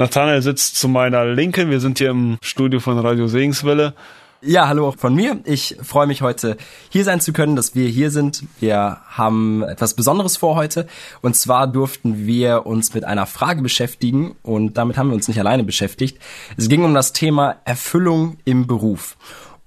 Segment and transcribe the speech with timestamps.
[0.00, 1.68] Nathanael sitzt zu meiner Linken.
[1.68, 3.92] Wir sind hier im Studio von Radio Segenswelle.
[4.40, 5.40] Ja, hallo auch von mir.
[5.44, 6.56] Ich freue mich heute
[6.88, 8.44] hier sein zu können, dass wir hier sind.
[8.60, 10.86] Wir haben etwas Besonderes vor heute.
[11.20, 15.38] Und zwar durften wir uns mit einer Frage beschäftigen und damit haben wir uns nicht
[15.38, 16.18] alleine beschäftigt.
[16.56, 19.18] Es ging um das Thema Erfüllung im Beruf.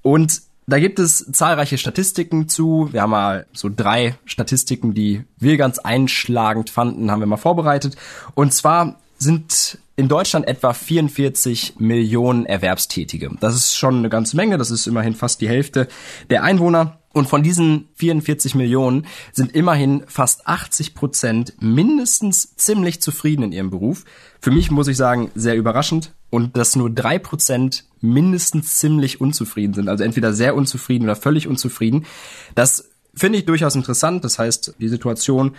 [0.02, 2.90] Und da gibt es zahlreiche Statistiken zu.
[2.92, 7.98] Wir haben mal so drei Statistiken, die wir ganz einschlagend fanden, haben wir mal vorbereitet.
[8.34, 13.30] Und zwar sind in Deutschland etwa 44 Millionen Erwerbstätige.
[13.40, 15.88] Das ist schon eine ganze Menge, das ist immerhin fast die Hälfte
[16.30, 17.00] der Einwohner.
[17.14, 23.70] Und von diesen 44 Millionen sind immerhin fast 80 Prozent mindestens ziemlich zufrieden in ihrem
[23.70, 24.04] Beruf.
[24.42, 26.14] Für mich muss ich sagen, sehr überraschend.
[26.32, 29.90] Und dass nur drei Prozent mindestens ziemlich unzufrieden sind.
[29.90, 32.08] Also entweder sehr unzufrieden oder völlig unzufrieden.
[32.56, 34.24] Das finde ich durchaus interessant.
[34.24, 35.56] Das heißt, die Situation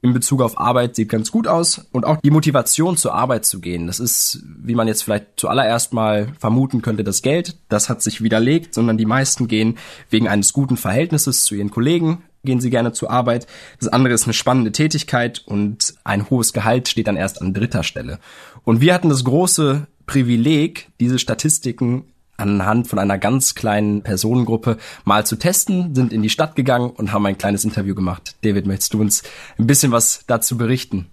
[0.00, 3.60] in Bezug auf Arbeit sieht ganz gut aus und auch die Motivation zur Arbeit zu
[3.60, 3.88] gehen.
[3.88, 7.56] Das ist, wie man jetzt vielleicht zuallererst mal vermuten könnte, das Geld.
[7.68, 9.76] Das hat sich widerlegt, sondern die meisten gehen
[10.08, 13.48] wegen eines guten Verhältnisses zu ihren Kollegen, gehen sie gerne zur Arbeit.
[13.80, 17.82] Das andere ist eine spannende Tätigkeit und ein hohes Gehalt steht dann erst an dritter
[17.82, 18.20] Stelle.
[18.62, 22.04] Und wir hatten das große Privileg, diese Statistiken
[22.38, 27.12] anhand von einer ganz kleinen Personengruppe mal zu testen, sind in die Stadt gegangen und
[27.12, 28.36] haben ein kleines Interview gemacht.
[28.42, 29.22] David, möchtest du uns
[29.58, 31.06] ein bisschen was dazu berichten?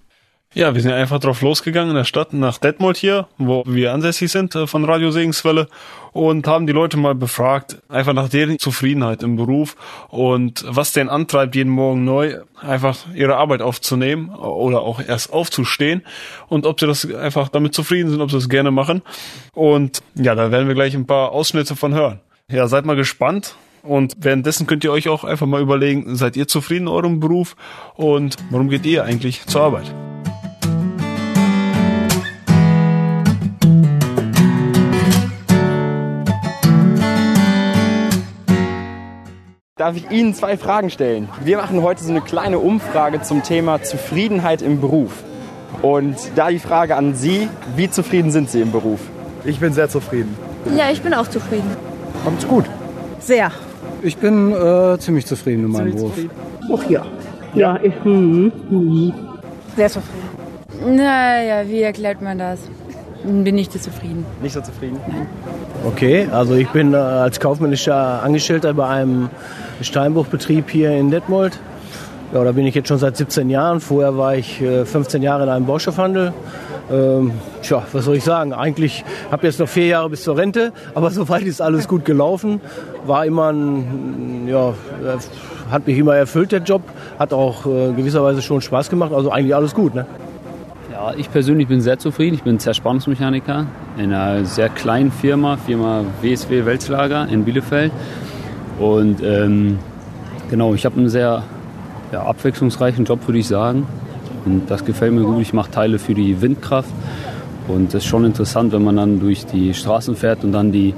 [0.56, 4.32] Ja, wir sind einfach drauf losgegangen in der Stadt nach Detmold hier, wo wir ansässig
[4.32, 5.68] sind äh, von Radio Segenswelle
[6.14, 9.76] und haben die Leute mal befragt, einfach nach deren Zufriedenheit im Beruf
[10.08, 16.04] und was den antreibt, jeden Morgen neu einfach ihre Arbeit aufzunehmen oder auch erst aufzustehen
[16.48, 19.02] und ob sie das einfach damit zufrieden sind, ob sie das gerne machen.
[19.52, 22.22] Und ja, da werden wir gleich ein paar Ausschnitte von hören.
[22.50, 23.58] Ja, seid mal gespannt.
[23.84, 27.58] Und währenddessen könnt ihr euch auch einfach mal überlegen, seid ihr zufrieden in eurem Beruf
[27.96, 29.94] und warum geht ihr eigentlich zur Arbeit?
[39.78, 41.28] Darf ich Ihnen zwei Fragen stellen?
[41.44, 45.22] Wir machen heute so eine kleine Umfrage zum Thema Zufriedenheit im Beruf.
[45.82, 49.02] Und da die Frage an Sie, wie zufrieden sind Sie im Beruf?
[49.44, 50.34] Ich bin sehr zufrieden.
[50.78, 51.70] Ja, ich bin auch zufrieden.
[52.24, 52.64] Kommt's gut?
[53.20, 53.52] Sehr.
[54.02, 56.14] Ich bin äh, ziemlich zufrieden in meinem Beruf.
[56.74, 57.06] Ach ja.
[57.54, 59.14] Ja, ich, hm, hm.
[59.76, 60.96] Sehr zufrieden.
[60.96, 62.62] Naja, wie erklärt man das?
[63.26, 64.26] Bin nicht so zufrieden.
[64.42, 65.00] Nicht so zufrieden?
[65.86, 69.30] Okay, also ich bin äh, als kaufmännischer Angestellter bei einem
[69.82, 71.60] Steinbruchbetrieb hier in Detmold.
[72.34, 73.80] Ja, da bin ich jetzt schon seit 17 Jahren.
[73.80, 76.34] Vorher war ich äh, 15 Jahre in einem Baustoffhandel.
[76.92, 77.32] Ähm,
[77.64, 78.54] tja, was soll ich sagen?
[78.54, 82.62] Eigentlich habe jetzt noch vier Jahre bis zur Rente, aber soweit ist alles gut gelaufen.
[83.06, 84.74] War immer ein, ja, äh,
[85.72, 86.84] hat mich immer erfüllt der Job,
[87.18, 89.14] hat auch äh, gewisserweise schon Spaß gemacht.
[89.14, 90.06] Also eigentlich alles gut, ne?
[90.96, 92.36] Ja, ich persönlich bin sehr zufrieden.
[92.36, 93.68] Ich bin Zerspannungsmechaniker
[93.98, 97.92] in einer sehr kleinen Firma, Firma WSW Welzlager in Bielefeld.
[98.80, 99.78] Und ähm,
[100.50, 101.44] genau, ich habe einen sehr
[102.14, 103.86] ja, abwechslungsreichen Job, würde ich sagen.
[104.46, 105.42] Und das gefällt mir gut.
[105.42, 106.92] Ich mache Teile für die Windkraft.
[107.68, 110.94] Und das ist schon interessant, wenn man dann durch die Straßen fährt und dann die,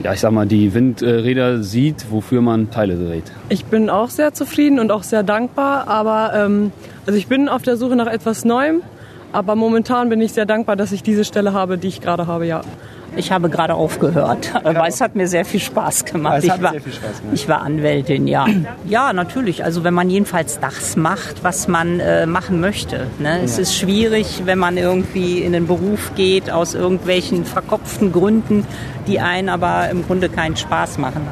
[0.00, 3.32] ja, ich sag mal, die Windräder sieht, wofür man Teile dreht.
[3.48, 6.70] Ich bin auch sehr zufrieden und auch sehr dankbar, aber ähm,
[7.04, 8.80] also ich bin auf der Suche nach etwas Neuem,
[9.32, 12.46] aber momentan bin ich sehr dankbar, dass ich diese Stelle habe, die ich gerade habe,
[12.46, 12.62] ja.
[13.16, 16.44] Ich habe gerade aufgehört, aber es hat mir sehr viel Spaß gemacht.
[16.44, 17.34] Ich, war, sehr viel Spaß gemacht.
[17.34, 18.46] ich war Anwältin, ja.
[18.86, 19.64] Ja, natürlich.
[19.64, 23.06] Also wenn man jedenfalls das macht, was man äh, machen möchte.
[23.18, 23.40] Ne?
[23.42, 28.66] Es ist schwierig, wenn man irgendwie in den Beruf geht, aus irgendwelchen verkopften Gründen,
[29.06, 31.26] die einen aber im Grunde keinen Spaß machen.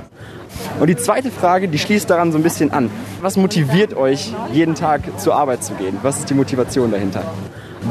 [0.81, 2.90] Und die zweite Frage, die schließt daran so ein bisschen an.
[3.20, 5.98] Was motiviert euch, jeden Tag zur Arbeit zu gehen?
[6.02, 7.22] Was ist die Motivation dahinter?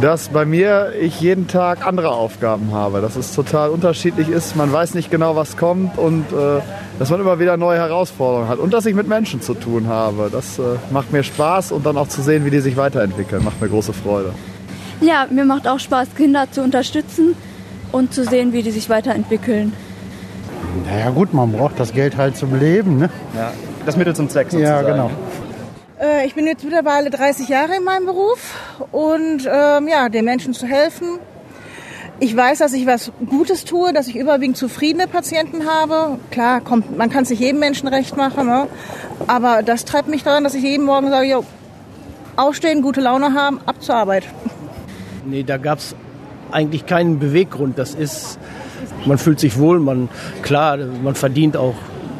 [0.01, 4.71] Dass bei mir ich jeden Tag andere Aufgaben habe, dass es total unterschiedlich ist, man
[4.71, 6.61] weiß nicht genau, was kommt und äh,
[6.99, 10.29] dass man immer wieder neue Herausforderungen hat und dass ich mit Menschen zu tun habe.
[10.31, 13.61] Das äh, macht mir Spaß und dann auch zu sehen, wie die sich weiterentwickeln, macht
[13.61, 14.33] mir große Freude.
[15.01, 17.35] Ja, mir macht auch Spaß, Kinder zu unterstützen
[17.91, 19.71] und zu sehen, wie die sich weiterentwickeln.
[20.85, 22.97] Naja gut, man braucht das Geld halt zum Leben.
[22.97, 23.09] Ne?
[23.33, 23.51] Ja,
[23.85, 24.87] das Mittel zum Zweck Ja, sozusagen.
[24.87, 25.11] genau.
[25.99, 28.39] Äh, Ich bin jetzt mittlerweile 30 Jahre in meinem Beruf
[28.91, 31.19] und ähm, ja, den Menschen zu helfen
[32.19, 36.17] ich weiß, dass ich was Gutes tue, dass ich überwiegend zufriedene Patienten habe.
[36.31, 38.67] Klar, kommt, man kann es nicht jedem Menschen recht machen, ne?
[39.27, 41.43] aber das treibt mich daran, dass ich jeden Morgen sage, jo,
[42.35, 44.23] aufstehen, gute Laune haben, ab zur Arbeit.
[45.25, 45.95] Nee, da gab es
[46.51, 47.77] eigentlich keinen Beweggrund.
[47.77, 48.39] Das ist,
[49.05, 50.09] man fühlt sich wohl, man,
[50.41, 51.75] klar, man verdient auch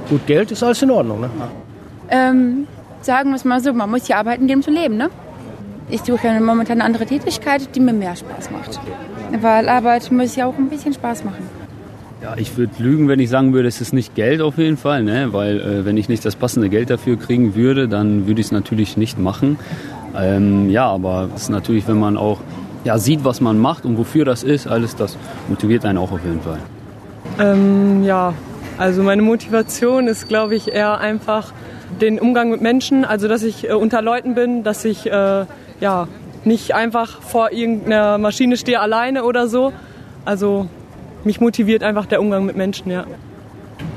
[0.10, 1.22] gut Geld, ist alles in Ordnung.
[1.22, 1.30] Ne?
[2.10, 2.68] Ähm,
[3.06, 4.98] sagen wir es mal so, man muss hier arbeiten, um zu leben.
[4.98, 5.10] Ne?
[5.90, 8.80] Ich suche momentan eine andere Tätigkeit, die mir mehr Spaß macht.
[9.40, 11.48] Weil Arbeit muss ja auch ein bisschen Spaß machen.
[12.24, 15.04] Ja, ich würde lügen, wenn ich sagen würde, es ist nicht Geld auf jeden Fall,
[15.04, 15.28] ne?
[15.32, 18.52] weil äh, wenn ich nicht das passende Geld dafür kriegen würde, dann würde ich es
[18.52, 19.60] natürlich nicht machen.
[20.18, 22.40] Ähm, ja, aber es ist natürlich, wenn man auch
[22.84, 25.18] ja, sieht, was man macht und wofür das ist, alles das
[25.50, 26.58] motiviert einen auch auf jeden Fall.
[27.38, 28.34] Ähm, ja,
[28.78, 31.52] also meine Motivation ist, glaube ich, eher einfach
[32.02, 35.46] den Umgang mit Menschen, also dass ich äh, unter Leuten bin, dass ich äh,
[35.80, 36.08] ja,
[36.44, 39.74] nicht einfach vor irgendeiner Maschine stehe alleine oder so.
[40.26, 40.68] Also
[41.24, 43.06] mich motiviert einfach der Umgang mit Menschen, ja.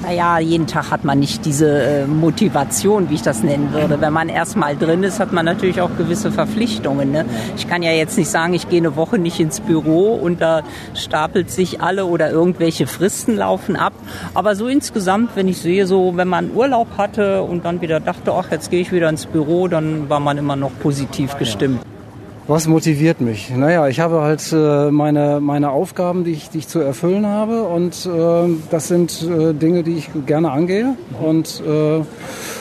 [0.00, 4.00] Naja, jeden Tag hat man nicht diese äh, Motivation, wie ich das nennen würde.
[4.00, 7.11] Wenn man erstmal drin ist, hat man natürlich auch gewisse Verpflichtungen.
[7.11, 7.25] Ne?
[7.56, 10.62] Ich kann ja jetzt nicht sagen, ich gehe eine Woche nicht ins Büro und da
[10.95, 13.93] stapelt sich alle oder irgendwelche Fristen laufen ab.
[14.35, 18.33] Aber so insgesamt, wenn ich sehe, so wenn man Urlaub hatte und dann wieder dachte,
[18.33, 21.81] ach, jetzt gehe ich wieder ins Büro, dann war man immer noch positiv gestimmt.
[22.49, 23.50] Was motiviert mich?
[23.55, 27.65] Naja, ich habe halt äh, meine, meine Aufgaben, die ich, die ich zu erfüllen habe
[27.65, 32.00] und äh, das sind äh, Dinge, die ich gerne angehe und äh,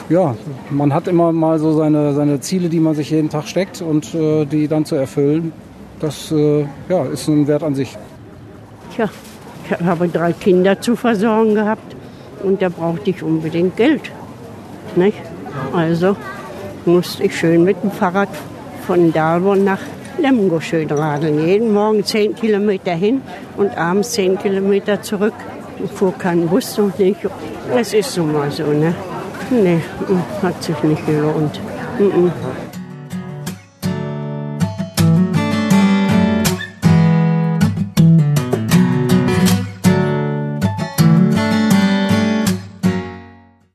[0.09, 0.35] ja,
[0.69, 4.13] man hat immer mal so seine, seine Ziele, die man sich jeden Tag steckt und
[4.13, 5.53] äh, die dann zu erfüllen,
[6.01, 7.97] das ja, ist ein Wert an sich.
[8.93, 9.09] Tja,
[9.63, 11.95] ich habe drei Kinder zu versorgen gehabt
[12.43, 14.11] und da brauchte ich unbedingt Geld.
[14.97, 15.17] Nicht?
[15.73, 16.17] Also
[16.85, 18.29] musste ich schön mit dem Fahrrad
[18.87, 19.81] von Dalborn nach
[20.17, 21.45] Lemgo schön radeln.
[21.45, 23.21] Jeden Morgen zehn Kilometer hin
[23.57, 25.33] und abends zehn Kilometer zurück.
[25.83, 27.19] Ich fuhr kein Bus noch nicht.
[27.75, 28.95] Es ist so mal so, ne?
[29.49, 29.81] Nee,
[30.41, 31.59] hat sich nicht gelohnt.
[31.99, 32.31] Mm -mm.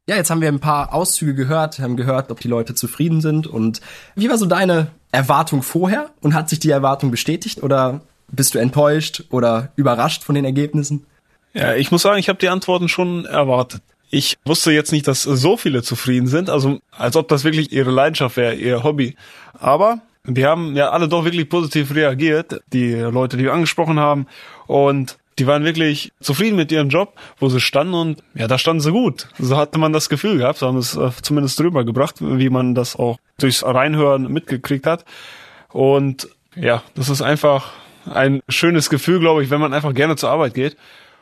[0.09, 3.47] Ja, jetzt haben wir ein paar Auszüge gehört, haben gehört, ob die Leute zufrieden sind.
[3.47, 3.81] Und
[4.15, 6.11] wie war so deine Erwartung vorher?
[6.21, 7.63] Und hat sich die Erwartung bestätigt?
[7.63, 11.07] Oder bist du enttäuscht oder überrascht von den Ergebnissen?
[11.55, 13.83] Ja, ich muss sagen, ich habe die Antworten schon erwartet.
[14.11, 17.91] Ich wusste jetzt nicht, dass so viele zufrieden sind, also als ob das wirklich ihre
[17.91, 19.17] Leidenschaft wäre, ihr Hobby.
[19.59, 24.27] Aber die haben ja alle doch wirklich positiv reagiert, die Leute, die wir angesprochen haben.
[24.67, 28.81] Und die waren wirklich zufrieden mit ihrem Job, wo sie standen und ja, da standen
[28.81, 29.27] sie gut.
[29.41, 32.77] So hatte man das Gefühl gehabt, so haben es äh, zumindest drüber gebracht, wie man
[32.77, 35.05] das auch durchs Reinhören mitgekriegt hat.
[35.73, 37.73] Und ja, das ist einfach
[38.05, 40.77] ein schönes Gefühl, glaube ich, wenn man einfach gerne zur Arbeit geht.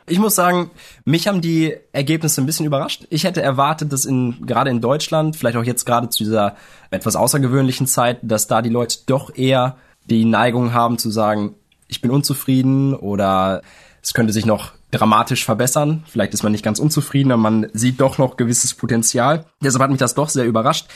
[0.05, 0.69] Ich muss sagen,
[1.03, 3.07] mich haben die Ergebnisse ein bisschen überrascht.
[3.09, 6.55] Ich hätte erwartet, dass in, gerade in Deutschland, vielleicht auch jetzt gerade zu dieser
[6.91, 11.55] etwas außergewöhnlichen Zeit, dass da die Leute doch eher die Neigung haben zu sagen,
[11.87, 13.63] ich bin unzufrieden oder
[14.03, 16.03] es könnte sich noch dramatisch verbessern.
[16.07, 19.45] Vielleicht ist man nicht ganz unzufrieden, aber man sieht doch noch gewisses Potenzial.
[19.63, 20.87] Deshalb hat mich das doch sehr überrascht.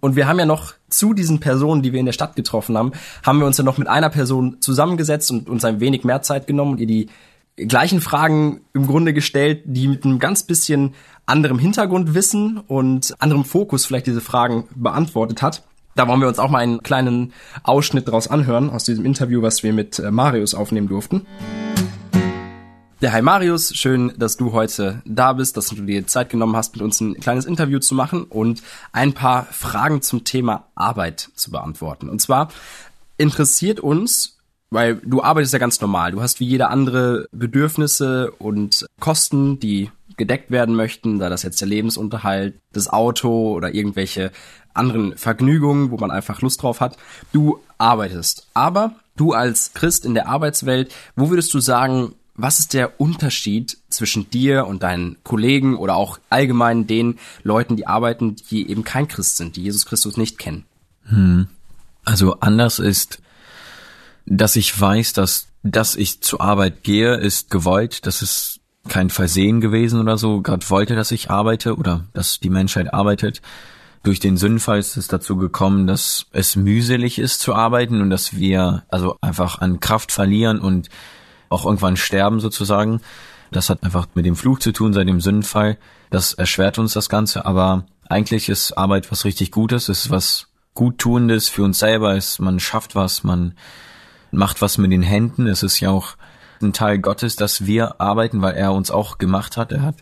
[0.00, 2.92] Und wir haben ja noch zu diesen Personen, die wir in der Stadt getroffen haben,
[3.24, 6.46] haben wir uns ja noch mit einer Person zusammengesetzt und uns ein wenig mehr Zeit
[6.46, 7.08] genommen und ihr die
[7.56, 10.94] gleichen Fragen im Grunde gestellt, die mit einem ganz bisschen
[11.26, 15.62] anderem Hintergrundwissen und anderem Fokus vielleicht diese Fragen beantwortet hat.
[15.94, 17.32] Da wollen wir uns auch mal einen kleinen
[17.62, 21.26] Ausschnitt daraus anhören, aus diesem Interview, was wir mit äh, Marius aufnehmen durften.
[23.02, 26.76] Ja, hi Marius, schön, dass du heute da bist, dass du dir Zeit genommen hast,
[26.76, 31.50] mit uns ein kleines Interview zu machen und ein paar Fragen zum Thema Arbeit zu
[31.50, 32.08] beantworten.
[32.08, 32.52] Und zwar
[33.18, 34.38] interessiert uns,
[34.70, 39.90] weil du arbeitest ja ganz normal, du hast wie jeder andere Bedürfnisse und Kosten, die
[40.16, 44.30] gedeckt werden möchten, da das jetzt der Lebensunterhalt, das Auto oder irgendwelche
[44.74, 46.96] anderen Vergnügungen, wo man einfach Lust drauf hat.
[47.32, 48.46] Du arbeitest.
[48.54, 53.78] Aber du als Christ in der Arbeitswelt, wo würdest du sagen, was ist der Unterschied
[53.88, 59.06] zwischen dir und deinen Kollegen oder auch allgemein den Leuten, die arbeiten, die eben kein
[59.06, 60.64] Christ sind, die Jesus Christus nicht kennen?
[61.04, 61.46] Hm.
[62.04, 63.22] Also anders ist,
[64.26, 68.06] dass ich weiß, dass, dass ich zur Arbeit gehe, ist gewollt.
[68.06, 68.58] Das ist
[68.88, 70.42] kein Versehen gewesen oder so.
[70.42, 73.40] Gott wollte, dass ich arbeite oder dass die Menschheit arbeitet.
[74.02, 78.36] Durch den Sündenfall ist es dazu gekommen, dass es mühselig ist zu arbeiten und dass
[78.36, 80.88] wir also einfach an Kraft verlieren und
[81.52, 83.00] auch irgendwann sterben sozusagen.
[83.50, 85.78] Das hat einfach mit dem Fluch zu tun seit dem Sündenfall.
[86.10, 91.48] Das erschwert uns das Ganze, aber eigentlich ist Arbeit was richtig Gutes, ist was Guttuendes
[91.48, 93.54] für uns selber, ist, man schafft was, man
[94.30, 95.46] macht was mit den Händen.
[95.46, 96.16] Es ist ja auch
[96.62, 99.72] ein Teil Gottes, dass wir arbeiten, weil er uns auch gemacht hat.
[99.72, 99.96] Er hat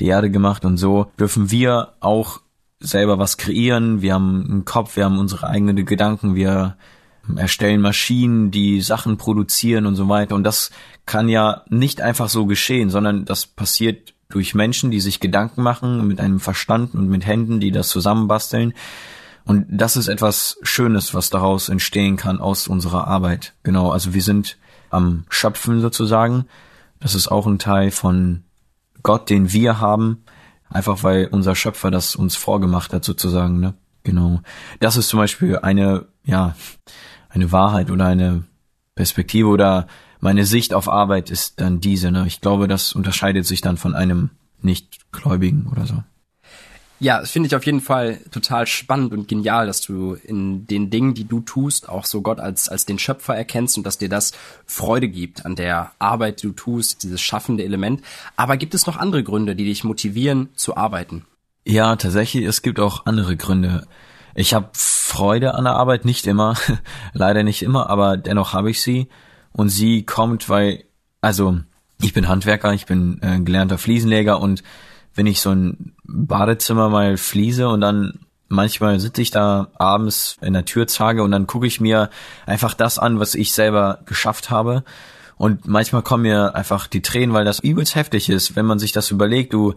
[0.00, 2.40] die Erde gemacht und so dürfen wir auch
[2.80, 4.02] selber was kreieren.
[4.02, 6.76] Wir haben einen Kopf, wir haben unsere eigenen Gedanken, wir
[7.36, 10.34] erstellen Maschinen, die Sachen produzieren und so weiter.
[10.34, 10.70] Und das
[11.06, 16.06] kann ja nicht einfach so geschehen, sondern das passiert durch Menschen, die sich Gedanken machen,
[16.06, 18.74] mit einem Verstand und mit Händen, die das zusammenbasteln.
[19.44, 23.54] Und das ist etwas Schönes, was daraus entstehen kann aus unserer Arbeit.
[23.62, 24.58] Genau, also wir sind
[24.90, 26.46] am Schöpfen sozusagen.
[26.98, 28.42] Das ist auch ein Teil von
[29.02, 30.24] Gott, den wir haben,
[30.68, 33.60] einfach weil unser Schöpfer das uns vorgemacht hat sozusagen.
[33.60, 33.74] Ne?
[34.02, 34.40] Genau.
[34.80, 36.56] Das ist zum Beispiel eine, ja,
[37.36, 38.44] eine Wahrheit oder eine
[38.94, 39.86] Perspektive oder
[40.20, 42.10] meine Sicht auf Arbeit ist dann diese.
[42.10, 42.24] Ne?
[42.26, 46.02] Ich glaube, das unterscheidet sich dann von einem Nichtgläubigen oder so.
[46.98, 50.88] Ja, das finde ich auf jeden Fall total spannend und genial, dass du in den
[50.88, 54.08] Dingen, die du tust, auch so Gott als, als den Schöpfer erkennst und dass dir
[54.08, 54.32] das
[54.64, 58.00] Freude gibt an der Arbeit, die du tust, dieses schaffende Element.
[58.36, 61.26] Aber gibt es noch andere Gründe, die dich motivieren zu arbeiten?
[61.66, 63.86] Ja, tatsächlich, es gibt auch andere Gründe.
[64.38, 66.56] Ich habe Freude an der Arbeit, nicht immer,
[67.14, 69.08] leider nicht immer, aber dennoch habe ich sie.
[69.52, 70.84] Und sie kommt, weil,
[71.22, 71.58] also
[72.02, 74.62] ich bin Handwerker, ich bin äh, gelernter Fliesenleger und
[75.14, 80.52] wenn ich so ein Badezimmer mal fließe und dann manchmal sitze ich da abends in
[80.52, 82.10] der Türzage und dann gucke ich mir
[82.44, 84.84] einfach das an, was ich selber geschafft habe.
[85.38, 88.92] Und manchmal kommen mir einfach die Tränen, weil das übelst heftig ist, wenn man sich
[88.92, 89.54] das überlegt.
[89.54, 89.74] Du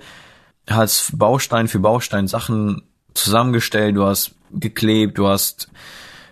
[0.70, 5.70] hast Baustein für Baustein Sachen zusammengestellt, du hast geklebt, du hast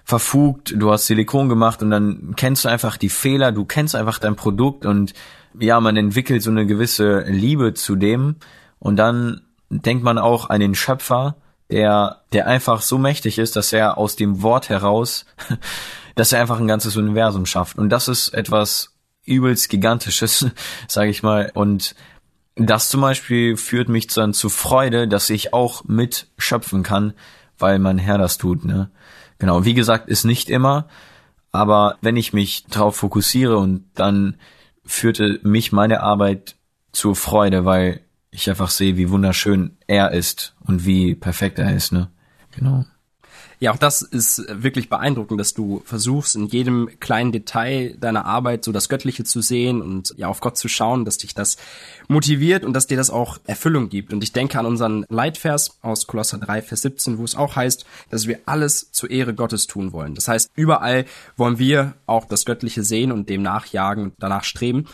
[0.03, 4.19] verfugt, du hast Silikon gemacht und dann kennst du einfach die Fehler, du kennst einfach
[4.19, 5.13] dein Produkt und
[5.59, 8.37] ja, man entwickelt so eine gewisse Liebe zu dem
[8.79, 11.35] und dann denkt man auch an den Schöpfer,
[11.69, 15.25] der, der einfach so mächtig ist, dass er aus dem Wort heraus,
[16.15, 17.77] dass er einfach ein ganzes Universum schafft.
[17.77, 18.93] Und das ist etwas
[19.25, 20.47] übelst gigantisches,
[20.87, 21.51] sage ich mal.
[21.53, 21.95] Und
[22.55, 27.13] das zum Beispiel führt mich dann zu Freude, dass ich auch mit schöpfen kann,
[27.59, 28.65] weil mein Herr das tut.
[28.65, 28.89] Ne?
[29.39, 30.87] Genau, wie gesagt, ist nicht immer,
[31.51, 34.35] aber wenn ich mich darauf fokussiere und dann
[34.85, 36.55] führte mich meine Arbeit
[36.91, 41.91] zur Freude, weil ich einfach sehe, wie wunderschön er ist und wie perfekt er ist,
[41.91, 42.09] ne?
[42.51, 42.85] Genau.
[43.59, 48.63] Ja, auch das ist wirklich beeindruckend, dass du versuchst, in jedem kleinen Detail deiner Arbeit
[48.63, 51.57] so das Göttliche zu sehen und ja auf Gott zu schauen, dass dich das
[52.07, 54.13] motiviert und dass dir das auch Erfüllung gibt.
[54.13, 57.83] Und ich denke an unseren Leitvers aus Kolosser 3, Vers 17, wo es auch heißt,
[58.11, 60.13] dass wir alles zur Ehre Gottes tun wollen.
[60.13, 64.85] Das heißt, überall wollen wir auch das Göttliche sehen und dem nachjagen und danach streben.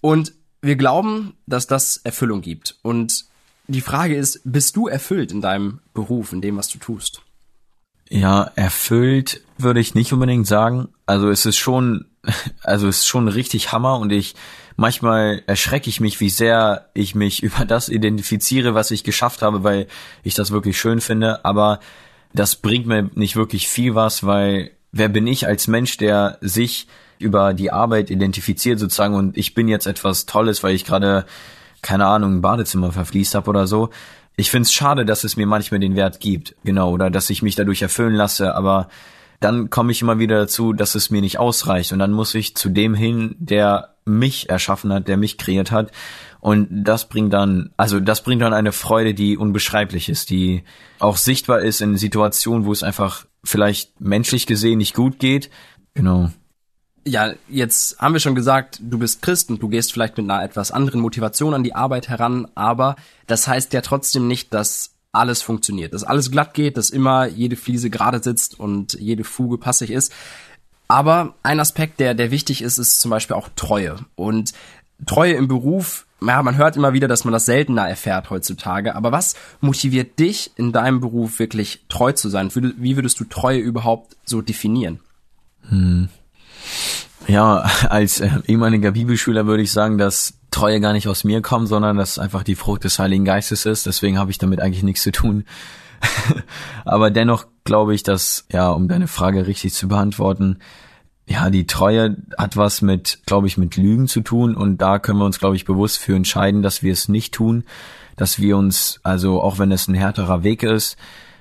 [0.00, 0.32] Und
[0.62, 2.78] wir glauben, dass das Erfüllung gibt.
[2.82, 3.24] Und
[3.66, 7.22] die Frage ist, bist du erfüllt in deinem Beruf, in dem, was du tust?
[8.08, 10.88] Ja, erfüllt würde ich nicht unbedingt sagen.
[11.06, 12.06] Also es ist schon,
[12.62, 14.34] also es ist schon richtig Hammer und ich
[14.76, 19.64] manchmal erschrecke ich mich, wie sehr ich mich über das identifiziere, was ich geschafft habe,
[19.64, 19.86] weil
[20.22, 21.44] ich das wirklich schön finde.
[21.44, 21.80] Aber
[22.32, 26.86] das bringt mir nicht wirklich viel was, weil wer bin ich als Mensch, der sich
[27.18, 31.24] über die Arbeit identifiziert sozusagen und ich bin jetzt etwas Tolles, weil ich gerade
[31.80, 33.90] keine Ahnung ein Badezimmer verfließt habe oder so
[34.36, 37.56] ich find's schade, dass es mir manchmal den Wert gibt, genau, oder dass ich mich
[37.56, 38.88] dadurch erfüllen lasse, aber
[39.40, 42.54] dann komme ich immer wieder dazu, dass es mir nicht ausreicht und dann muss ich
[42.54, 45.90] zu dem hin, der mich erschaffen hat, der mich kreiert hat
[46.40, 50.62] und das bringt dann, also das bringt dann eine Freude, die unbeschreiblich ist, die
[50.98, 55.50] auch sichtbar ist in Situationen, wo es einfach vielleicht menschlich gesehen nicht gut geht.
[55.94, 56.30] Genau
[57.06, 60.42] ja, jetzt haben wir schon gesagt, du bist Christ und du gehst vielleicht mit einer
[60.42, 62.96] etwas anderen Motivation an die Arbeit heran, aber
[63.26, 67.56] das heißt ja trotzdem nicht, dass alles funktioniert, dass alles glatt geht, dass immer jede
[67.56, 70.12] Fliese gerade sitzt und jede Fuge passig ist.
[70.88, 73.96] Aber ein Aspekt, der, der wichtig ist, ist zum Beispiel auch Treue.
[74.14, 74.52] Und
[75.06, 78.94] Treue im Beruf, ja, man hört immer wieder, dass man das seltener erfährt heutzutage.
[78.94, 82.50] Aber was motiviert dich in deinem Beruf wirklich treu zu sein?
[82.54, 85.00] Wie würdest du Treue überhaupt so definieren?
[85.68, 86.08] Hm.
[87.28, 91.68] Ja, als äh, ehemaliger Bibelschüler würde ich sagen, dass Treue gar nicht aus mir kommt,
[91.68, 93.86] sondern dass einfach die Frucht des Heiligen Geistes ist.
[93.86, 95.44] Deswegen habe ich damit eigentlich nichts zu tun.
[96.84, 100.58] Aber dennoch glaube ich, dass, ja, um deine Frage richtig zu beantworten,
[101.28, 105.18] ja, die Treue hat was mit, glaube ich, mit Lügen zu tun und da können
[105.18, 107.64] wir uns, glaube ich, bewusst für entscheiden, dass wir es nicht tun,
[108.14, 110.96] dass wir uns, also auch wenn es ein härterer Weg ist,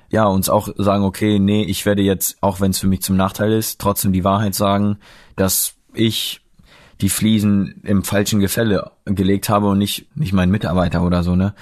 [0.10, 3.16] ja, uns auch sagen, okay, nee, ich werde jetzt, auch wenn es für mich zum
[3.16, 4.98] Nachteil ist, trotzdem die Wahrheit sagen,
[5.36, 6.42] dass ich
[7.02, 11.54] die Fliesen im falschen Gefälle gelegt habe und nicht, nicht mein Mitarbeiter oder so, ne?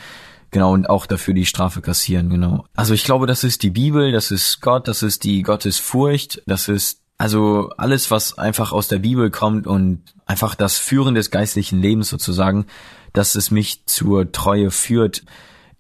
[0.52, 2.66] Genau, und auch dafür die Strafe kassieren, genau.
[2.76, 6.68] Also ich glaube, das ist die Bibel, das ist Gott, das ist die Gottesfurcht, das
[6.68, 11.82] ist also alles, was einfach aus der Bibel kommt und einfach das Führen des geistlichen
[11.82, 12.68] Lebens sozusagen,
[13.14, 15.24] dass es mich zur Treue führt.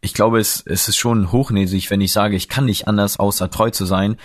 [0.03, 3.49] Ich glaube, es, es ist schon hochnäsig, wenn ich sage, ich kann nicht anders, außer
[3.49, 4.17] treu zu sein.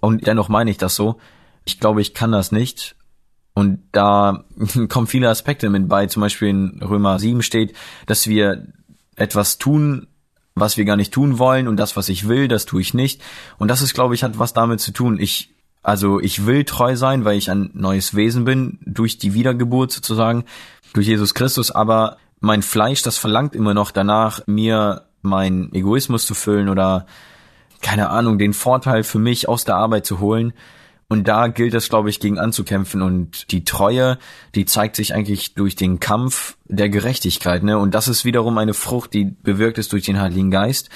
[0.00, 1.18] Und dennoch meine ich das so.
[1.66, 2.96] Ich glaube, ich kann das nicht.
[3.52, 4.44] Und da
[4.88, 6.06] kommen viele Aspekte mit bei.
[6.06, 7.74] Zum Beispiel in Römer 7 steht,
[8.06, 8.66] dass wir
[9.14, 10.06] etwas tun,
[10.54, 13.22] was wir gar nicht tun wollen und das, was ich will, das tue ich nicht.
[13.58, 15.18] Und das ist, glaube ich, hat was damit zu tun.
[15.20, 19.92] Ich, also ich will treu sein, weil ich ein neues Wesen bin, durch die Wiedergeburt
[19.92, 20.44] sozusagen,
[20.94, 26.34] durch Jesus Christus, aber mein Fleisch, das verlangt immer noch danach, mir meinen Egoismus zu
[26.34, 27.06] füllen oder
[27.82, 30.52] keine Ahnung, den Vorteil für mich aus der Arbeit zu holen.
[31.08, 33.00] Und da gilt es, glaube ich, gegen anzukämpfen.
[33.00, 34.18] Und die Treue,
[34.54, 37.62] die zeigt sich eigentlich durch den Kampf der Gerechtigkeit.
[37.62, 37.78] Ne?
[37.78, 40.90] Und das ist wiederum eine Frucht, die bewirkt ist durch den Heiligen Geist.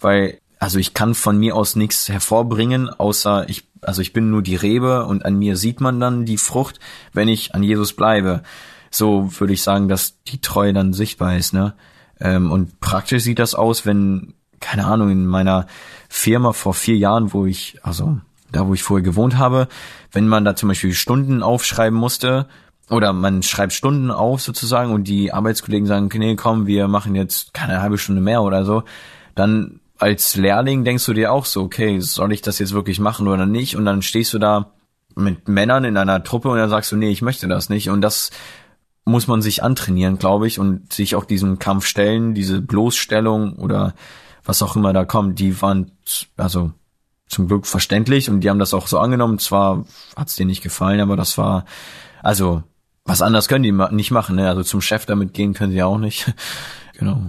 [0.00, 4.42] Weil, also ich kann von mir aus nichts hervorbringen, außer ich, also ich bin nur
[4.42, 6.80] die Rebe und an mir sieht man dann die Frucht,
[7.12, 8.42] wenn ich an Jesus bleibe.
[8.90, 11.54] So würde ich sagen, dass die Treue dann sichtbar ist.
[11.54, 11.74] Ne?
[12.22, 15.66] Ähm, und praktisch sieht das aus, wenn, keine Ahnung, in meiner
[16.08, 18.18] Firma vor vier Jahren, wo ich, also
[18.52, 19.68] da wo ich vorher gewohnt habe,
[20.12, 22.46] wenn man da zum Beispiel Stunden aufschreiben musste,
[22.90, 27.54] oder man schreibt Stunden auf sozusagen und die Arbeitskollegen sagen, nee, komm, wir machen jetzt
[27.54, 28.84] keine halbe Stunde mehr oder so,
[29.34, 33.28] dann als Lehrling denkst du dir auch so, okay, soll ich das jetzt wirklich machen
[33.28, 33.76] oder nicht?
[33.76, 34.72] Und dann stehst du da
[35.14, 37.88] mit Männern in einer Truppe und dann sagst du, nee, ich möchte das nicht.
[37.88, 38.30] Und das
[39.04, 43.94] muss man sich antrainieren, glaube ich, und sich auch diesem Kampf stellen, diese Bloßstellung oder
[44.44, 45.92] was auch immer da kommt, die waren,
[46.36, 46.72] also
[47.28, 49.38] zum Glück verständlich und die haben das auch so angenommen.
[49.38, 49.84] Zwar
[50.16, 51.64] hat es denen nicht gefallen, aber das war,
[52.22, 52.62] also
[53.04, 54.36] was anderes können die nicht machen.
[54.36, 54.48] Ne?
[54.48, 56.32] Also zum Chef damit gehen können sie auch nicht.
[56.98, 57.22] genau.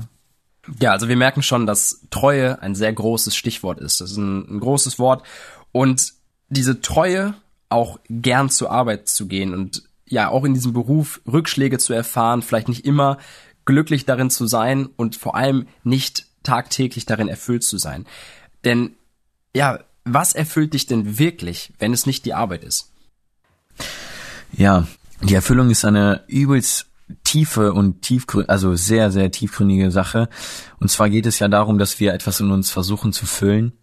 [0.80, 4.01] Ja, also wir merken schon, dass Treue ein sehr großes Stichwort ist.
[4.01, 5.25] Das ist ein, ein großes Wort
[5.72, 6.13] und
[6.50, 7.34] diese Treue
[7.70, 12.41] auch gern zur Arbeit zu gehen und ja auch in diesem Beruf Rückschläge zu erfahren,
[12.41, 13.17] vielleicht nicht immer
[13.65, 18.06] glücklich darin zu sein und vor allem nicht tagtäglich darin erfüllt zu sein.
[18.63, 18.95] Denn
[19.56, 22.91] ja, was erfüllt dich denn wirklich, wenn es nicht die Arbeit ist?
[24.52, 24.88] Ja,
[25.21, 26.88] die Erfüllung ist eine übelst
[27.23, 30.30] tiefe und tiefgründige, also sehr, sehr tiefgründige Sache.
[30.80, 33.73] Und zwar geht es ja darum, dass wir etwas in uns versuchen zu füllen,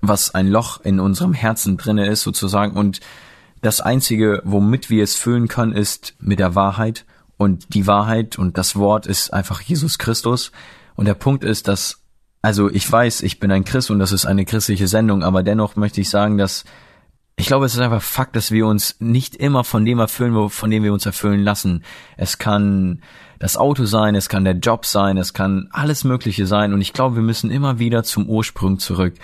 [0.00, 2.76] was ein Loch in unserem Herzen drinne ist sozusagen.
[2.76, 3.00] Und
[3.60, 7.04] das einzige, womit wir es füllen können, ist mit der Wahrheit.
[7.36, 10.52] Und die Wahrheit und das Wort ist einfach Jesus Christus.
[10.94, 12.00] Und der Punkt ist, dass
[12.42, 15.76] also ich weiß, ich bin ein Christ und das ist eine christliche Sendung, aber dennoch
[15.76, 16.64] möchte ich sagen, dass
[17.36, 20.70] ich glaube, es ist einfach Fakt, dass wir uns nicht immer von dem erfüllen, von
[20.70, 21.84] dem wir uns erfüllen lassen.
[22.18, 23.02] Es kann
[23.38, 26.92] das Auto sein, es kann der Job sein, es kann alles Mögliche sein und ich
[26.92, 29.14] glaube, wir müssen immer wieder zum Ursprung zurück.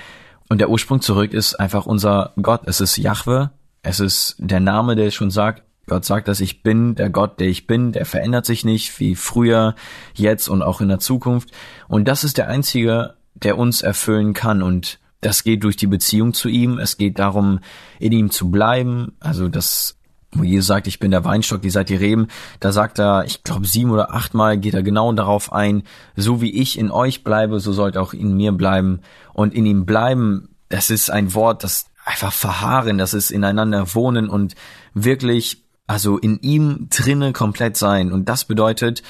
[0.49, 2.62] Und der Ursprung zurück ist einfach unser Gott.
[2.66, 3.51] Es ist Jahwe.
[3.87, 7.46] Es ist der Name, der schon sagt, Gott sagt, dass ich bin der Gott, der
[7.46, 9.77] ich bin, der verändert sich nicht wie früher,
[10.12, 11.53] jetzt und auch in der Zukunft.
[11.87, 14.61] Und das ist der einzige, der uns erfüllen kann.
[14.61, 16.81] Und das geht durch die Beziehung zu ihm.
[16.81, 17.61] Es geht darum,
[18.01, 19.12] in ihm zu bleiben.
[19.20, 19.96] Also das,
[20.33, 22.27] wo Jesus sagt, ich bin der Weinstock, die seid die Reben.
[22.59, 25.85] Da sagt er, ich glaube sieben oder achtmal geht er genau darauf ein,
[26.16, 28.99] so wie ich in euch bleibe, so sollt auch in mir bleiben.
[29.33, 34.31] Und in ihm bleiben, das ist ein Wort, das einfach verharren, das ist ineinander wohnen
[34.31, 34.55] und
[34.95, 38.12] wirklich also in ihm drinne komplett sein.
[38.12, 39.03] Und das bedeutet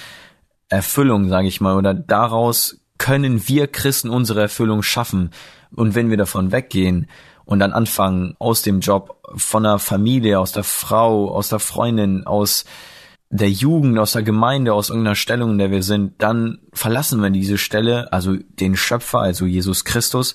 [0.68, 5.30] Erfüllung, sage ich mal, oder daraus können wir Christen unsere Erfüllung schaffen.
[5.74, 7.08] Und wenn wir davon weggehen
[7.44, 12.26] und dann anfangen, aus dem Job, von der Familie, aus der Frau, aus der Freundin,
[12.26, 12.64] aus
[13.28, 17.30] der Jugend, aus der Gemeinde, aus irgendeiner Stellung, in der wir sind, dann verlassen wir
[17.30, 20.34] diese Stelle, also den Schöpfer, also Jesus Christus,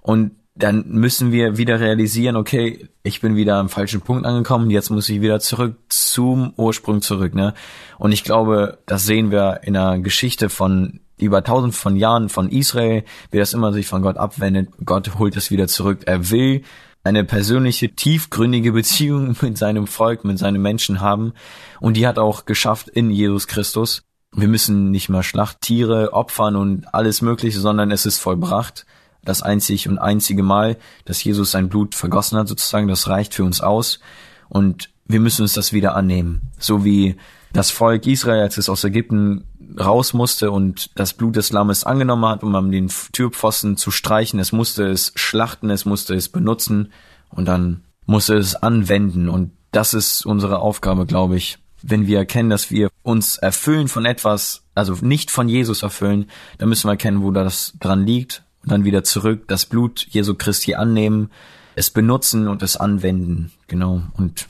[0.00, 4.90] und dann müssen wir wieder realisieren, okay, ich bin wieder am falschen Punkt angekommen, jetzt
[4.90, 7.54] muss ich wieder zurück zum Ursprung zurück, ne?
[7.98, 12.50] Und ich glaube, das sehen wir in der Geschichte von über tausend von Jahren von
[12.50, 14.70] Israel, wie das immer sich von Gott abwendet.
[14.84, 16.00] Gott holt es wieder zurück.
[16.06, 16.62] Er will
[17.04, 21.32] eine persönliche, tiefgründige Beziehung mit seinem Volk, mit seinen Menschen haben.
[21.80, 24.02] Und die hat auch geschafft in Jesus Christus.
[24.34, 28.84] Wir müssen nicht mehr Schlachttiere opfern und alles Mögliche, sondern es ist vollbracht
[29.24, 33.44] das einzig und einzige Mal, dass Jesus sein Blut vergossen hat, sozusagen, das reicht für
[33.44, 34.00] uns aus.
[34.48, 36.52] Und wir müssen uns das wieder annehmen.
[36.58, 37.16] So wie
[37.52, 39.44] das Volk Israel, als es aus Ägypten
[39.78, 44.40] raus musste und das Blut des Lammes angenommen hat, um an den Türpfosten zu streichen,
[44.40, 46.92] es musste es schlachten, es musste es benutzen
[47.30, 49.28] und dann musste es anwenden.
[49.28, 51.58] Und das ist unsere Aufgabe, glaube ich.
[51.82, 56.68] Wenn wir erkennen, dass wir uns erfüllen von etwas, also nicht von Jesus erfüllen, dann
[56.68, 60.74] müssen wir erkennen, wo das dran liegt und dann wieder zurück, das Blut Jesu Christi
[60.74, 61.30] annehmen,
[61.74, 64.02] es benutzen und es anwenden, genau.
[64.16, 64.46] Und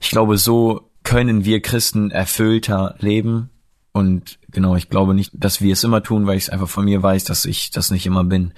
[0.00, 3.50] ich glaube, so können wir Christen erfüllter leben.
[3.92, 6.84] Und genau, ich glaube nicht, dass wir es immer tun, weil ich es einfach von
[6.84, 8.52] mir weiß, dass ich das nicht immer bin.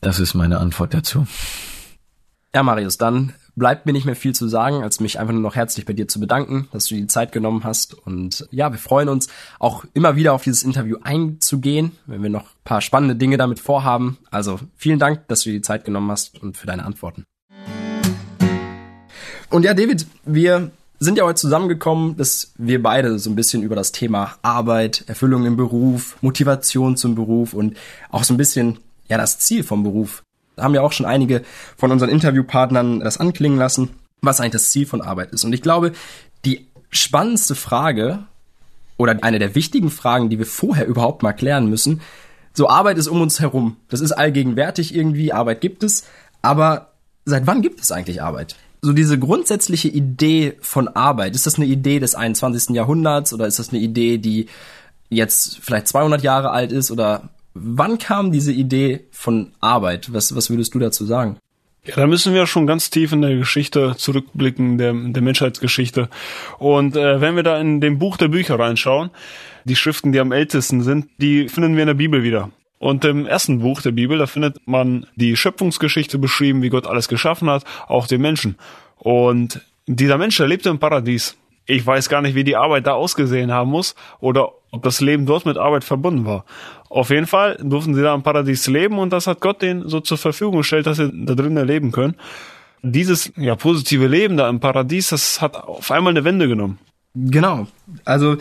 [0.00, 1.26] Das ist meine Antwort dazu.
[2.54, 5.54] Ja, Marius, dann bleibt mir nicht mehr viel zu sagen, als mich einfach nur noch
[5.54, 7.94] herzlich bei dir zu bedanken, dass du die Zeit genommen hast.
[7.94, 12.44] Und ja, wir freuen uns auch immer wieder auf dieses Interview einzugehen, wenn wir noch
[12.44, 14.18] ein paar spannende Dinge damit vorhaben.
[14.30, 17.24] Also vielen Dank, dass du die Zeit genommen hast und für deine Antworten.
[19.50, 23.74] Und ja, David, wir sind ja heute zusammengekommen, dass wir beide so ein bisschen über
[23.74, 27.76] das Thema Arbeit, Erfüllung im Beruf, Motivation zum Beruf und
[28.10, 30.22] auch so ein bisschen ja das Ziel vom Beruf
[30.58, 31.42] haben ja auch schon einige
[31.76, 35.44] von unseren Interviewpartnern das anklingen lassen, was eigentlich das Ziel von Arbeit ist.
[35.44, 35.92] Und ich glaube,
[36.44, 38.20] die spannendste Frage
[38.96, 42.00] oder eine der wichtigen Fragen, die wir vorher überhaupt mal klären müssen,
[42.54, 43.76] so Arbeit ist um uns herum.
[43.88, 46.04] Das ist allgegenwärtig irgendwie, Arbeit gibt es,
[46.42, 46.92] aber
[47.24, 48.56] seit wann gibt es eigentlich Arbeit?
[48.82, 52.74] So diese grundsätzliche Idee von Arbeit, ist das eine Idee des 21.
[52.74, 54.48] Jahrhunderts oder ist das eine Idee, die
[55.08, 60.12] jetzt vielleicht 200 Jahre alt ist oder Wann kam diese Idee von Arbeit?
[60.12, 61.38] Was, was würdest du dazu sagen?
[61.84, 66.08] Ja, da müssen wir schon ganz tief in der Geschichte zurückblicken, der, der Menschheitsgeschichte.
[66.58, 69.10] Und äh, wenn wir da in dem Buch der Bücher reinschauen,
[69.64, 72.50] die Schriften, die am ältesten sind, die finden wir in der Bibel wieder.
[72.78, 77.08] Und im ersten Buch der Bibel, da findet man die Schöpfungsgeschichte beschrieben, wie Gott alles
[77.08, 78.56] geschaffen hat, auch den Menschen.
[78.96, 81.36] Und dieser Mensch, der lebte im Paradies.
[81.66, 85.26] Ich weiß gar nicht, wie die Arbeit da ausgesehen haben muss oder ob das Leben
[85.26, 86.44] dort mit Arbeit verbunden war.
[86.92, 90.00] Auf jeden Fall durften sie da im Paradies leben und das hat Gott denen so
[90.00, 92.16] zur Verfügung gestellt, dass sie da drinnen leben können.
[92.82, 96.78] Dieses ja, positive Leben da im Paradies, das hat auf einmal eine Wende genommen.
[97.14, 97.66] Genau.
[98.04, 98.36] Also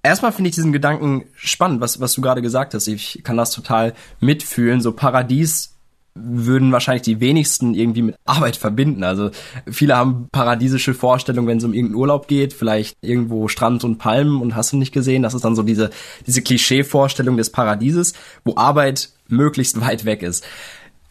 [0.00, 2.86] erstmal finde ich diesen Gedanken spannend, was, was du gerade gesagt hast.
[2.86, 4.80] Ich kann das total mitfühlen.
[4.80, 5.74] So Paradies
[6.22, 9.04] würden wahrscheinlich die wenigsten irgendwie mit Arbeit verbinden.
[9.04, 9.30] Also
[9.70, 14.40] viele haben paradiesische Vorstellungen, wenn es um irgendeinen Urlaub geht, vielleicht irgendwo Strand und Palmen
[14.40, 15.22] und hast du nicht gesehen.
[15.22, 15.90] Das ist dann so diese,
[16.26, 20.44] diese Klischee-Vorstellung des Paradieses, wo Arbeit möglichst weit weg ist.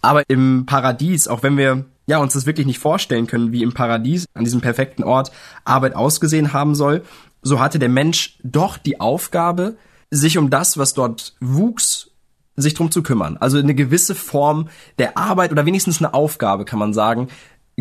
[0.01, 3.73] Aber im Paradies, auch wenn wir ja, uns das wirklich nicht vorstellen können, wie im
[3.73, 5.31] Paradies, an diesem perfekten Ort,
[5.65, 7.03] Arbeit ausgesehen haben soll,
[7.41, 9.75] so hatte der Mensch doch die Aufgabe,
[10.09, 12.11] sich um das, was dort wuchs
[12.57, 13.37] sich drum zu kümmern.
[13.37, 14.67] Also eine gewisse Form
[14.97, 17.29] der Arbeit oder wenigstens eine Aufgabe, kann man sagen,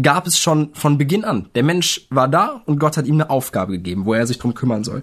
[0.00, 1.48] gab es schon von Beginn an.
[1.54, 4.54] Der Mensch war da und Gott hat ihm eine Aufgabe gegeben, wo er sich drum
[4.54, 5.02] kümmern soll.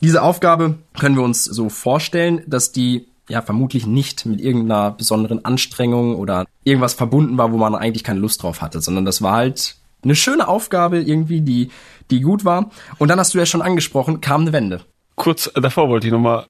[0.00, 5.44] Diese Aufgabe können wir uns so vorstellen, dass die ja vermutlich nicht mit irgendeiner besonderen
[5.44, 9.34] Anstrengung oder irgendwas verbunden war, wo man eigentlich keine Lust drauf hatte, sondern das war
[9.34, 11.70] halt eine schöne Aufgabe irgendwie, die
[12.10, 12.70] die gut war.
[12.98, 14.80] Und dann hast du ja schon angesprochen, kam eine Wende
[15.20, 16.46] kurz davor wollte ich nochmal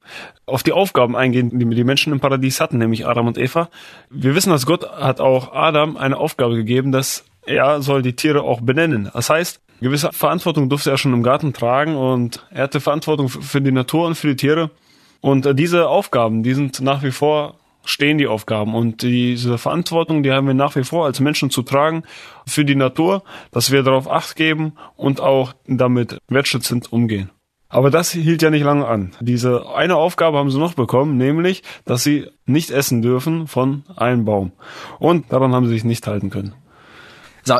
[0.46, 3.68] auf die Aufgaben eingehen, die die Menschen im Paradies hatten, nämlich Adam und Eva.
[4.11, 8.42] Wir wissen, dass Gott hat auch Adam eine Aufgabe gegeben, dass er soll die Tiere
[8.42, 9.11] auch benennen.
[9.12, 13.61] Das heißt, gewisse Verantwortung durfte er schon im Garten tragen und er hatte Verantwortung für
[13.61, 14.70] die Natur und für die Tiere.
[15.20, 20.30] Und diese Aufgaben, die sind nach wie vor stehen die Aufgaben und diese Verantwortung, die
[20.30, 22.04] haben wir nach wie vor als Menschen zu tragen
[22.46, 27.30] für die Natur, dass wir darauf Acht geben und auch damit wertschätzend umgehen.
[27.70, 29.12] Aber das hielt ja nicht lange an.
[29.20, 34.24] Diese eine Aufgabe haben sie noch bekommen, nämlich, dass sie nicht essen dürfen von einem
[34.24, 34.52] Baum.
[34.98, 36.54] Und daran haben sie sich nicht halten können.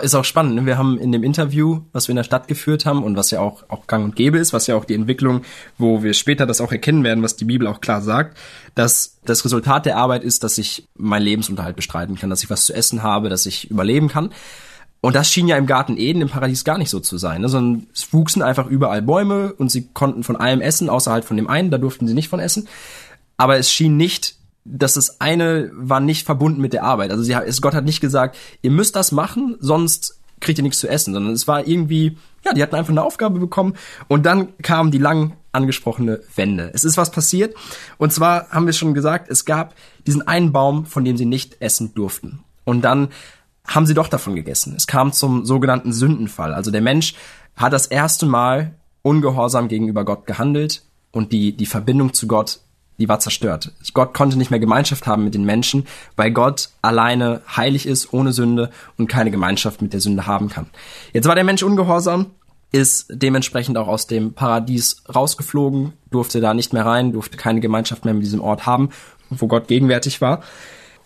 [0.03, 0.55] Ist auch spannend.
[0.55, 0.67] Ne?
[0.67, 3.41] Wir haben in dem Interview, was wir in der Stadt geführt haben und was ja
[3.41, 5.43] auch, auch gang und gäbe ist, was ja auch die Entwicklung,
[5.79, 8.37] wo wir später das auch erkennen werden, was die Bibel auch klar sagt,
[8.75, 12.67] dass das Resultat der Arbeit ist, dass ich meinen Lebensunterhalt bestreiten kann, dass ich was
[12.67, 14.31] zu essen habe, dass ich überleben kann.
[15.01, 17.49] Und das schien ja im Garten Eden, im Paradies gar nicht so zu sein, ne?
[17.49, 21.39] sondern es wuchsen einfach überall Bäume und sie konnten von allem essen, außer halt von
[21.39, 22.69] dem einen, da durften sie nicht von essen.
[23.39, 27.11] Aber es schien nicht, dass das eine war nicht verbunden mit der Arbeit.
[27.11, 30.81] Also sie, es, Gott hat nicht gesagt, ihr müsst das machen, sonst kriegt ihr nichts
[30.81, 33.77] zu essen, sondern es war irgendwie, ja, die hatten einfach eine Aufgabe bekommen
[34.09, 36.71] und dann kam die lang angesprochene Wende.
[36.75, 37.55] Es ist was passiert
[37.97, 39.75] und zwar haben wir schon gesagt, es gab
[40.07, 42.41] diesen einen Baum, von dem sie nicht essen durften.
[42.65, 43.09] Und dann
[43.71, 44.75] haben sie doch davon gegessen.
[44.77, 46.53] Es kam zum sogenannten Sündenfall.
[46.53, 47.15] Also der Mensch
[47.57, 52.61] hat das erste Mal ungehorsam gegenüber Gott gehandelt und die, die Verbindung zu Gott,
[52.99, 53.73] die war zerstört.
[53.95, 58.33] Gott konnte nicht mehr Gemeinschaft haben mit den Menschen, weil Gott alleine heilig ist, ohne
[58.33, 60.67] Sünde und keine Gemeinschaft mit der Sünde haben kann.
[61.13, 62.27] Jetzt war der Mensch ungehorsam,
[62.73, 68.05] ist dementsprechend auch aus dem Paradies rausgeflogen, durfte da nicht mehr rein, durfte keine Gemeinschaft
[68.05, 68.91] mehr mit diesem Ort haben,
[69.31, 70.43] wo Gott gegenwärtig war.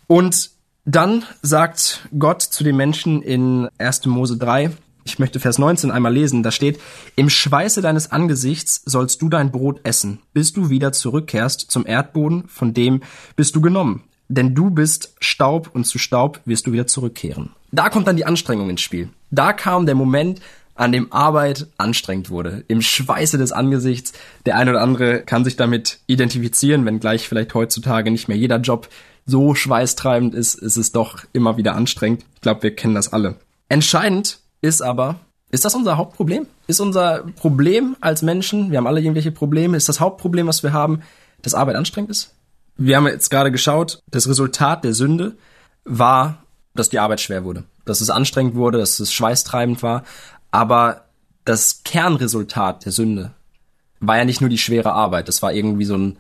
[0.06, 0.53] Und
[0.84, 4.06] dann sagt Gott zu den Menschen in 1.
[4.06, 4.70] Mose 3,
[5.04, 6.80] ich möchte Vers 19 einmal lesen, da steht,
[7.14, 12.44] im Schweiße deines Angesichts sollst du dein Brot essen, bis du wieder zurückkehrst zum Erdboden,
[12.48, 13.02] von dem
[13.36, 14.02] bist du genommen.
[14.28, 17.50] Denn du bist Staub und zu Staub wirst du wieder zurückkehren.
[17.72, 19.10] da kommt dann die Anstrengung ins Spiel.
[19.30, 20.40] Da kam der Moment,
[20.74, 22.64] an dem Arbeit anstrengend wurde.
[22.68, 24.12] Im Schweiße des Angesichts.
[24.44, 28.58] Der eine oder andere kann sich damit identifizieren, wenn gleich vielleicht heutzutage nicht mehr jeder
[28.58, 28.88] Job
[29.26, 32.24] so schweißtreibend ist, ist es doch immer wieder anstrengend.
[32.34, 33.36] Ich glaube, wir kennen das alle.
[33.68, 35.16] Entscheidend ist aber,
[35.50, 36.46] ist das unser Hauptproblem?
[36.66, 40.72] Ist unser Problem als Menschen, wir haben alle irgendwelche Probleme, ist das Hauptproblem, was wir
[40.72, 41.02] haben,
[41.42, 42.34] dass Arbeit anstrengend ist?
[42.76, 45.36] Wir haben jetzt gerade geschaut, das Resultat der Sünde
[45.84, 46.42] war,
[46.74, 50.02] dass die Arbeit schwer wurde, dass es anstrengend wurde, dass es schweißtreibend war.
[50.50, 51.04] Aber
[51.44, 53.30] das Kernresultat der Sünde
[54.00, 56.16] war ja nicht nur die schwere Arbeit, das war irgendwie so ein,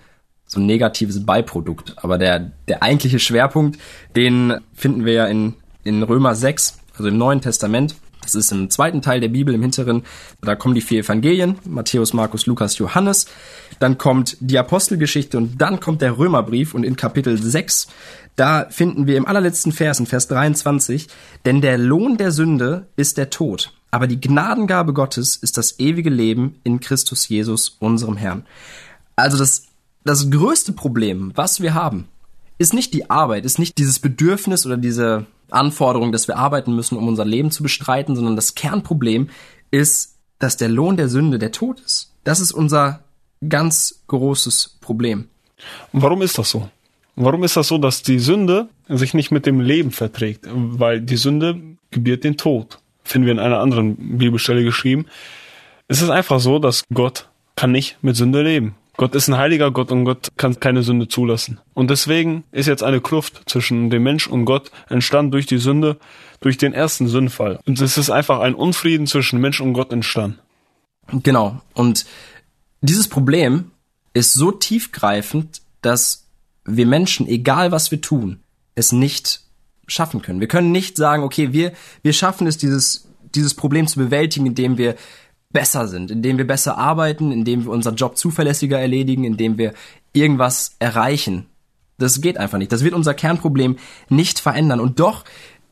[0.54, 1.94] so ein negatives Beiprodukt.
[1.96, 3.78] Aber der, der eigentliche Schwerpunkt,
[4.16, 7.96] den finden wir ja in, in Römer 6, also im Neuen Testament.
[8.22, 10.02] Das ist im zweiten Teil der Bibel, im hinteren.
[10.40, 13.26] Da kommen die vier Evangelien, Matthäus, Markus, Lukas, Johannes.
[13.80, 17.88] Dann kommt die Apostelgeschichte und dann kommt der Römerbrief und in Kapitel 6,
[18.36, 21.08] da finden wir im allerletzten Vers, in Vers 23,
[21.44, 23.72] denn der Lohn der Sünde ist der Tod.
[23.90, 28.44] Aber die Gnadengabe Gottes ist das ewige Leben in Christus Jesus, unserem Herrn.
[29.14, 29.66] Also das,
[30.04, 32.08] das größte Problem, was wir haben,
[32.58, 36.96] ist nicht die Arbeit, ist nicht dieses Bedürfnis oder diese Anforderung, dass wir arbeiten müssen,
[36.96, 39.28] um unser Leben zu bestreiten, sondern das Kernproblem
[39.70, 42.12] ist, dass der Lohn der Sünde der Tod ist.
[42.22, 43.02] Das ist unser
[43.48, 45.28] ganz großes Problem.
[45.92, 46.68] Warum ist das so?
[47.16, 50.46] Warum ist das so, dass die Sünde sich nicht mit dem Leben verträgt?
[50.50, 55.06] Weil die Sünde gebiert den Tod finden wir in einer anderen Bibelstelle geschrieben.
[55.86, 58.74] Es ist einfach so, dass Gott kann nicht mit Sünde leben.
[58.96, 61.60] Gott ist ein heiliger Gott und Gott kann keine Sünde zulassen.
[61.74, 65.98] Und deswegen ist jetzt eine Kluft zwischen dem Mensch und Gott entstanden durch die Sünde,
[66.40, 67.58] durch den ersten Sündfall.
[67.66, 70.38] Und es ist einfach ein Unfrieden zwischen Mensch und Gott entstanden.
[71.22, 71.60] Genau.
[71.74, 72.06] Und
[72.80, 73.72] dieses Problem
[74.12, 76.28] ist so tiefgreifend, dass
[76.64, 78.40] wir Menschen, egal was wir tun,
[78.74, 79.40] es nicht
[79.86, 80.40] schaffen können.
[80.40, 84.78] Wir können nicht sagen, okay, wir, wir schaffen es, dieses, dieses Problem zu bewältigen, indem
[84.78, 84.96] wir
[85.54, 89.72] besser sind, indem wir besser arbeiten, indem wir unseren Job zuverlässiger erledigen, indem wir
[90.12, 91.46] irgendwas erreichen.
[91.96, 92.72] Das geht einfach nicht.
[92.72, 93.76] Das wird unser Kernproblem
[94.08, 94.80] nicht verändern.
[94.80, 95.24] Und doch,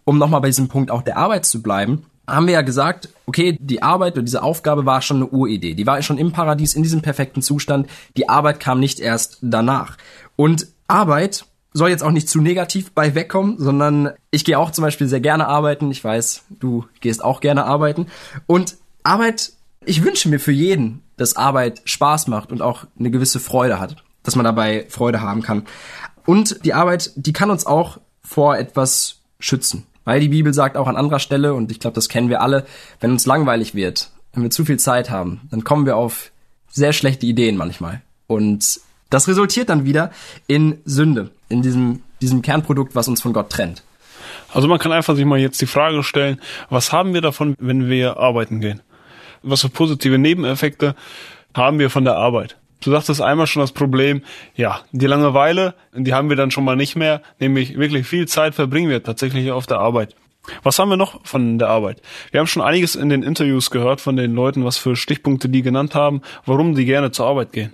[0.04, 3.58] um nochmal bei diesem Punkt auch der Arbeit zu bleiben, haben wir ja gesagt, okay,
[3.60, 5.74] die Arbeit oder diese Aufgabe war schon eine Uridee.
[5.74, 7.88] Die war schon im Paradies, in diesem perfekten Zustand.
[8.16, 9.98] Die Arbeit kam nicht erst danach.
[10.36, 14.82] Und Arbeit soll jetzt auch nicht zu negativ bei wegkommen, sondern ich gehe auch zum
[14.82, 15.90] Beispiel sehr gerne arbeiten.
[15.90, 18.06] Ich weiß, du gehst auch gerne arbeiten.
[18.46, 19.52] Und Arbeit,
[19.84, 23.96] ich wünsche mir für jeden, dass Arbeit Spaß macht und auch eine gewisse Freude hat,
[24.22, 25.64] dass man dabei Freude haben kann.
[26.24, 29.86] Und die Arbeit, die kann uns auch vor etwas schützen.
[30.04, 32.66] Weil die Bibel sagt auch an anderer Stelle, und ich glaube, das kennen wir alle,
[33.00, 36.32] wenn uns langweilig wird, wenn wir zu viel Zeit haben, dann kommen wir auf
[36.70, 38.02] sehr schlechte Ideen manchmal.
[38.26, 40.10] Und das resultiert dann wieder
[40.46, 43.82] in Sünde, in diesem, diesem Kernprodukt, was uns von Gott trennt.
[44.52, 47.88] Also man kann einfach sich mal jetzt die Frage stellen, was haben wir davon, wenn
[47.88, 48.80] wir arbeiten gehen?
[49.42, 50.94] Was für positive Nebeneffekte
[51.54, 52.56] haben wir von der Arbeit?
[52.80, 54.22] Du sagtest einmal schon das Problem,
[54.56, 58.54] ja, die Langeweile, die haben wir dann schon mal nicht mehr, nämlich wirklich viel Zeit
[58.54, 60.16] verbringen wir tatsächlich auf der Arbeit.
[60.64, 62.02] Was haben wir noch von der Arbeit?
[62.32, 65.62] Wir haben schon einiges in den Interviews gehört von den Leuten, was für Stichpunkte die
[65.62, 67.72] genannt haben, warum die gerne zur Arbeit gehen.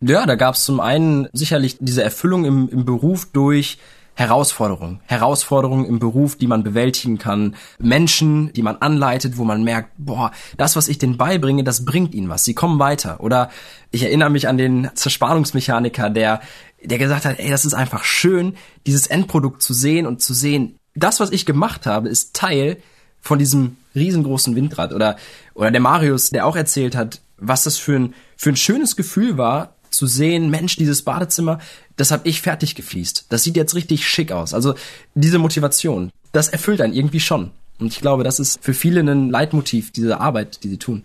[0.00, 3.78] Ja, da gab es zum einen sicherlich diese Erfüllung im, im Beruf durch
[4.18, 4.98] Herausforderungen.
[5.06, 7.54] Herausforderungen im Beruf, die man bewältigen kann.
[7.78, 12.16] Menschen, die man anleitet, wo man merkt, boah, das, was ich denen beibringe, das bringt
[12.16, 12.44] ihnen was.
[12.44, 13.20] Sie kommen weiter.
[13.20, 13.48] Oder
[13.92, 16.40] ich erinnere mich an den Zerspannungsmechaniker, der,
[16.82, 18.56] der gesagt hat, ey, das ist einfach schön,
[18.88, 22.78] dieses Endprodukt zu sehen und zu sehen, das, was ich gemacht habe, ist Teil
[23.20, 24.92] von diesem riesengroßen Windrad.
[24.92, 25.14] Oder,
[25.54, 29.38] oder der Marius, der auch erzählt hat, was das für ein, für ein schönes Gefühl
[29.38, 31.58] war, zu sehen, Mensch, dieses Badezimmer,
[31.96, 33.26] das habe ich fertig gefliest.
[33.28, 34.54] Das sieht jetzt richtig schick aus.
[34.54, 34.74] Also
[35.14, 37.50] diese Motivation, das erfüllt einen irgendwie schon.
[37.78, 41.04] Und ich glaube, das ist für viele ein Leitmotiv, diese Arbeit, die sie tun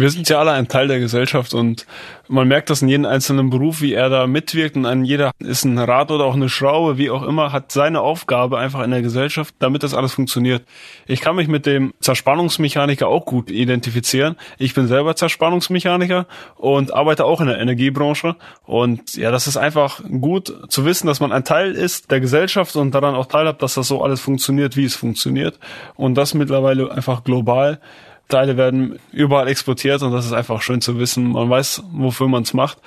[0.00, 1.86] wir sind ja alle ein Teil der Gesellschaft und
[2.26, 5.64] man merkt das in jedem einzelnen Beruf, wie er da mitwirkt und ein jeder ist
[5.64, 9.02] ein Rad oder auch eine Schraube, wie auch immer, hat seine Aufgabe einfach in der
[9.02, 10.62] Gesellschaft, damit das alles funktioniert.
[11.06, 14.36] Ich kann mich mit dem Zerspannungsmechaniker auch gut identifizieren.
[14.58, 20.00] Ich bin selber Zerspannungsmechaniker und arbeite auch in der Energiebranche und ja, das ist einfach
[20.20, 23.74] gut zu wissen, dass man ein Teil ist der Gesellschaft und daran auch teilhabt, dass
[23.74, 25.58] das so alles funktioniert, wie es funktioniert
[25.94, 27.80] und das mittlerweile einfach global
[28.30, 31.32] Teile werden überall exportiert und das ist einfach schön zu wissen.
[31.32, 32.78] Man weiß, wofür man es macht.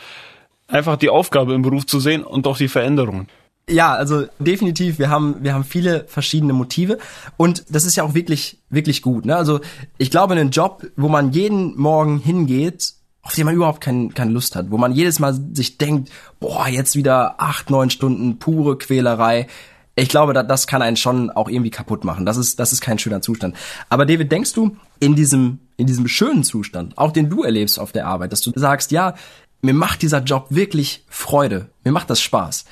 [0.67, 3.27] Einfach die Aufgabe im Beruf zu sehen und auch die Veränderungen.
[3.69, 6.97] Ja, also definitiv, wir haben, wir haben viele verschiedene Motive
[7.37, 9.25] und das ist ja auch wirklich, wirklich gut.
[9.25, 9.37] Ne?
[9.37, 9.61] Also
[9.97, 14.31] ich glaube, einen Job, wo man jeden Morgen hingeht, auf den man überhaupt kein, keine
[14.31, 18.77] Lust hat, wo man jedes Mal sich denkt, boah, jetzt wieder acht, neun Stunden pure
[18.77, 19.47] Quälerei,
[19.95, 22.25] ich glaube, das kann einen schon auch irgendwie kaputt machen.
[22.25, 23.55] Das ist, das ist kein schöner Zustand.
[23.89, 27.91] Aber David, denkst du, in diesem, in diesem schönen Zustand, auch den du erlebst auf
[27.91, 29.13] der Arbeit, dass du sagst, ja,
[29.61, 32.65] mir macht dieser Job wirklich Freude, mir macht das Spaß.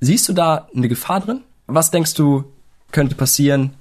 [0.00, 1.42] Siehst du da eine Gefahr drin?
[1.66, 2.44] Was denkst du,
[2.92, 3.74] könnte passieren,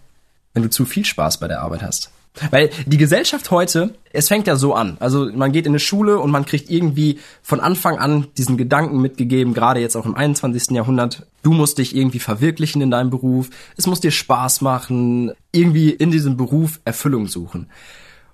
[0.54, 2.12] wenn du zu viel Spaß bei der Arbeit hast?
[2.50, 4.98] Weil die Gesellschaft heute, es fängt ja so an.
[5.00, 9.02] Also man geht in eine Schule und man kriegt irgendwie von Anfang an diesen Gedanken
[9.02, 10.72] mitgegeben, gerade jetzt auch im 21.
[10.72, 15.92] Jahrhundert, du musst dich irgendwie verwirklichen in deinem Beruf, es muss dir Spaß machen, irgendwie
[15.92, 17.70] in diesem Beruf Erfüllung suchen.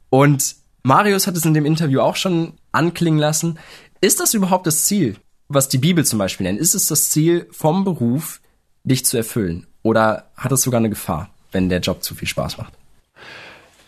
[0.10, 3.60] Und Marius hat es in dem Interview auch schon anklingen lassen.
[4.00, 5.18] Ist das überhaupt das Ziel,
[5.50, 6.60] was die Bibel zum Beispiel nennt?
[6.60, 8.40] Ist es das Ziel vom Beruf,
[8.86, 9.68] dich zu erfüllen?
[9.84, 12.79] Oder hat es sogar eine Gefahr, wenn der Job zu viel Spaß macht?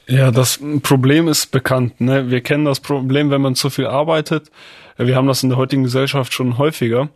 [0.08, 2.02] Ja, das Problem ist bekannt.
[2.02, 2.30] Ne?
[2.30, 4.52] Wir kennen das Problem, wenn man zu viel arbeitet.
[4.98, 7.10] Wir haben das in der heutigen Gesellschaft schon häufiger,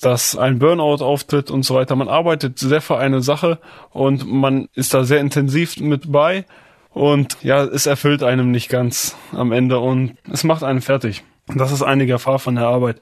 [0.00, 1.96] dass ein Burnout auftritt und so weiter.
[1.96, 3.58] Man arbeitet sehr für eine Sache
[3.90, 6.44] und man ist da sehr intensiv mit bei
[6.90, 11.24] und ja, es erfüllt einem nicht ganz am Ende und es macht einen fertig.
[11.54, 13.00] Das ist eine Gefahr von der Arbeit.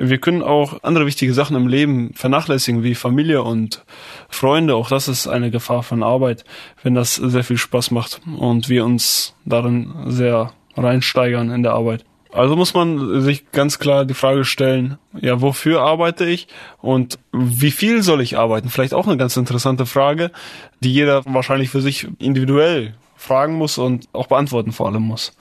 [0.00, 3.84] Wir können auch andere wichtige Sachen im Leben vernachlässigen, wie Familie und
[4.28, 4.76] Freunde.
[4.76, 6.44] Auch das ist eine Gefahr von Arbeit,
[6.84, 12.04] wenn das sehr viel Spaß macht und wir uns darin sehr reinsteigern in der Arbeit.
[12.30, 16.46] Also muss man sich ganz klar die Frage stellen, ja, wofür arbeite ich
[16.80, 18.68] und wie viel soll ich arbeiten?
[18.68, 20.30] Vielleicht auch eine ganz interessante Frage,
[20.78, 25.32] die jeder wahrscheinlich für sich individuell fragen muss und auch beantworten vor allem muss.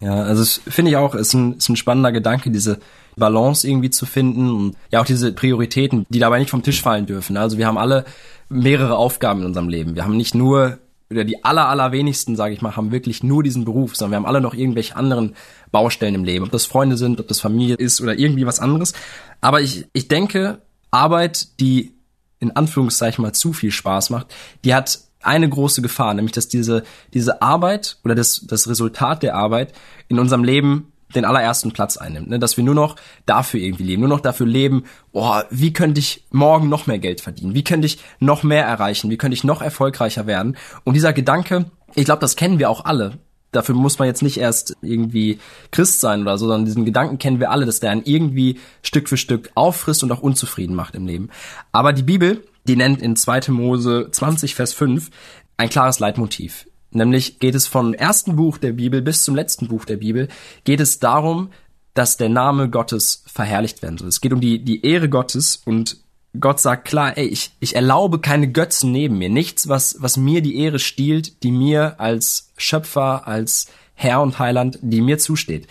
[0.00, 2.80] Ja, also finde ich auch, ist ein, ist ein spannender Gedanke, diese
[3.16, 7.06] Balance irgendwie zu finden und ja auch diese Prioritäten, die dabei nicht vom Tisch fallen
[7.06, 7.36] dürfen.
[7.36, 8.04] Also wir haben alle
[8.48, 9.94] mehrere Aufgaben in unserem Leben.
[9.94, 10.78] Wir haben nicht nur
[11.10, 14.26] oder die aller allerwenigsten, sage ich mal, haben wirklich nur diesen Beruf, sondern wir haben
[14.26, 15.34] alle noch irgendwelche anderen
[15.70, 18.94] Baustellen im Leben, ob das Freunde sind, ob das Familie ist oder irgendwie was anderes.
[19.40, 21.92] Aber ich ich denke, Arbeit, die
[22.40, 26.84] in Anführungszeichen mal zu viel Spaß macht, die hat eine große Gefahr, nämlich dass diese
[27.12, 29.72] diese Arbeit oder das das Resultat der Arbeit
[30.08, 32.38] in unserem Leben den allerersten Platz einnimmt, ne?
[32.38, 36.24] dass wir nur noch dafür irgendwie leben, nur noch dafür leben, oh, wie könnte ich
[36.30, 39.62] morgen noch mehr Geld verdienen, wie könnte ich noch mehr erreichen, wie könnte ich noch
[39.62, 40.56] erfolgreicher werden.
[40.84, 43.18] Und dieser Gedanke, ich glaube, das kennen wir auch alle.
[43.52, 45.38] Dafür muss man jetzt nicht erst irgendwie
[45.70, 49.08] Christ sein oder so, sondern diesen Gedanken kennen wir alle, dass der einen irgendwie Stück
[49.08, 51.30] für Stück auffrisst und auch unzufrieden macht im Leben.
[51.70, 53.52] Aber die Bibel, die nennt in 2.
[53.52, 55.10] Mose 20, Vers 5
[55.56, 56.66] ein klares Leitmotiv.
[56.94, 60.28] Nämlich geht es vom ersten Buch der Bibel bis zum letzten Buch der Bibel,
[60.64, 61.50] geht es darum,
[61.92, 64.08] dass der Name Gottes verherrlicht werden soll.
[64.08, 65.98] Es geht um die, die Ehre Gottes und
[66.38, 69.28] Gott sagt klar, ey, ich, ich erlaube keine Götzen neben mir.
[69.28, 74.78] Nichts, was, was mir die Ehre stiehlt, die mir als Schöpfer, als Herr und Heiland,
[74.82, 75.68] die mir zusteht.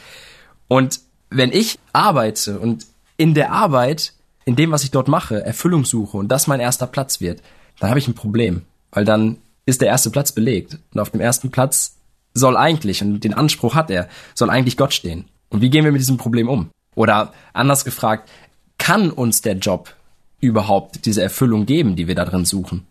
[0.70, 2.86] Und wenn ich arbeite und
[3.18, 4.14] in der Arbeit,
[4.46, 7.42] in dem, was ich dort mache, Erfüllung suche und das mein erster Platz wird,
[7.80, 8.62] dann habe ich ein Problem.
[8.92, 10.80] Weil dann ist der erste Platz belegt.
[10.94, 11.98] Und auf dem ersten Platz
[12.34, 15.26] soll eigentlich, und den Anspruch hat er, soll eigentlich Gott stehen.
[15.50, 16.70] Und wie gehen wir mit diesem Problem um?
[16.96, 18.30] Oder anders gefragt,
[18.78, 19.94] kann uns der Job
[20.42, 22.86] überhaupt diese Erfüllung geben, die wir da drin suchen?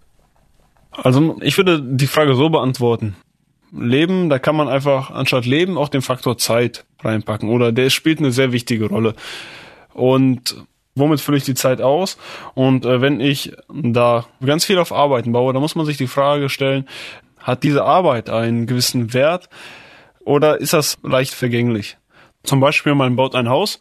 [0.91, 3.17] Also ich würde die Frage so beantworten.
[3.73, 8.19] Leben, da kann man einfach anstatt Leben auch den Faktor Zeit reinpacken oder der spielt
[8.19, 9.15] eine sehr wichtige Rolle.
[9.95, 10.57] Und
[10.95, 12.19] womit fülle ich die Zeit aus?
[12.55, 16.07] Und äh, wenn ich da ganz viel auf Arbeiten baue, dann muss man sich die
[16.07, 16.89] Frage stellen,
[17.39, 19.49] hat diese Arbeit einen gewissen Wert
[20.25, 21.97] oder ist das leicht vergänglich?
[22.45, 23.81] Zum Beispiel, man baut ein Haus.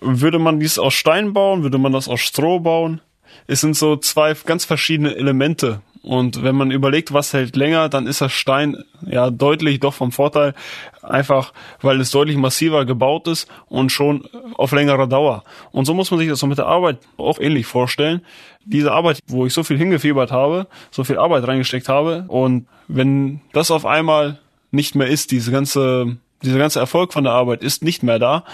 [0.00, 1.62] Würde man dies aus Stein bauen?
[1.62, 3.00] Würde man das aus Stroh bauen?
[3.46, 8.06] Es sind so zwei ganz verschiedene Elemente, und wenn man überlegt, was hält länger, dann
[8.06, 10.54] ist das Stein ja deutlich doch vom Vorteil,
[11.02, 14.24] einfach weil es deutlich massiver gebaut ist und schon
[14.56, 15.44] auf längere Dauer.
[15.72, 18.22] Und so muss man sich das so mit der Arbeit auch ähnlich vorstellen.
[18.64, 23.40] Diese Arbeit, wo ich so viel hingefiebert habe, so viel Arbeit reingesteckt habe und wenn
[23.52, 24.38] das auf einmal
[24.70, 28.44] nicht mehr ist, diese ganze, dieser ganze Erfolg von der Arbeit ist nicht mehr da,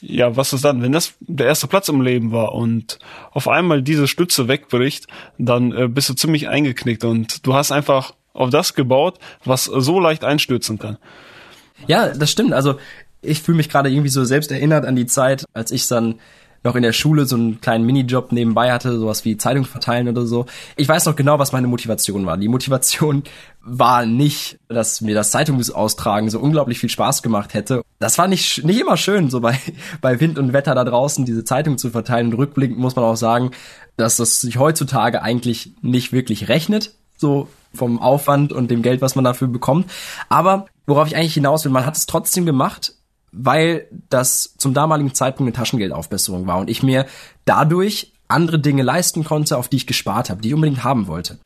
[0.00, 0.82] ja, was ist dann?
[0.82, 2.98] Wenn das der erste Platz im Leben war und
[3.32, 5.06] auf einmal diese Stütze wegbricht,
[5.38, 10.00] dann äh, bist du ziemlich eingeknickt und du hast einfach auf das gebaut, was so
[10.00, 10.98] leicht einstürzen kann.
[11.86, 12.52] Ja, das stimmt.
[12.52, 12.78] Also
[13.22, 16.16] ich fühle mich gerade irgendwie so selbst erinnert an die Zeit, als ich dann
[16.64, 20.24] noch in der Schule so einen kleinen Minijob nebenbei hatte, sowas wie Zeitung verteilen oder
[20.24, 20.46] so.
[20.76, 22.38] Ich weiß noch genau, was meine Motivation war.
[22.38, 23.22] Die Motivation
[23.60, 27.82] war nicht, dass mir das Zeitungsaustragen so unglaublich viel Spaß gemacht hätte.
[27.98, 29.58] Das war nicht, nicht immer schön, so bei,
[30.00, 32.28] bei Wind und Wetter da draußen diese Zeitung zu verteilen.
[32.28, 33.50] Und rückblickend muss man auch sagen,
[33.96, 39.16] dass das sich heutzutage eigentlich nicht wirklich rechnet, so vom Aufwand und dem Geld, was
[39.16, 39.90] man dafür bekommt.
[40.30, 42.94] Aber worauf ich eigentlich hinaus will, man hat es trotzdem gemacht,
[43.36, 47.06] weil das zum damaligen Zeitpunkt eine Taschengeldaufbesserung war und ich mir
[47.44, 51.38] dadurch andere Dinge leisten konnte, auf die ich gespart habe, die ich unbedingt haben wollte.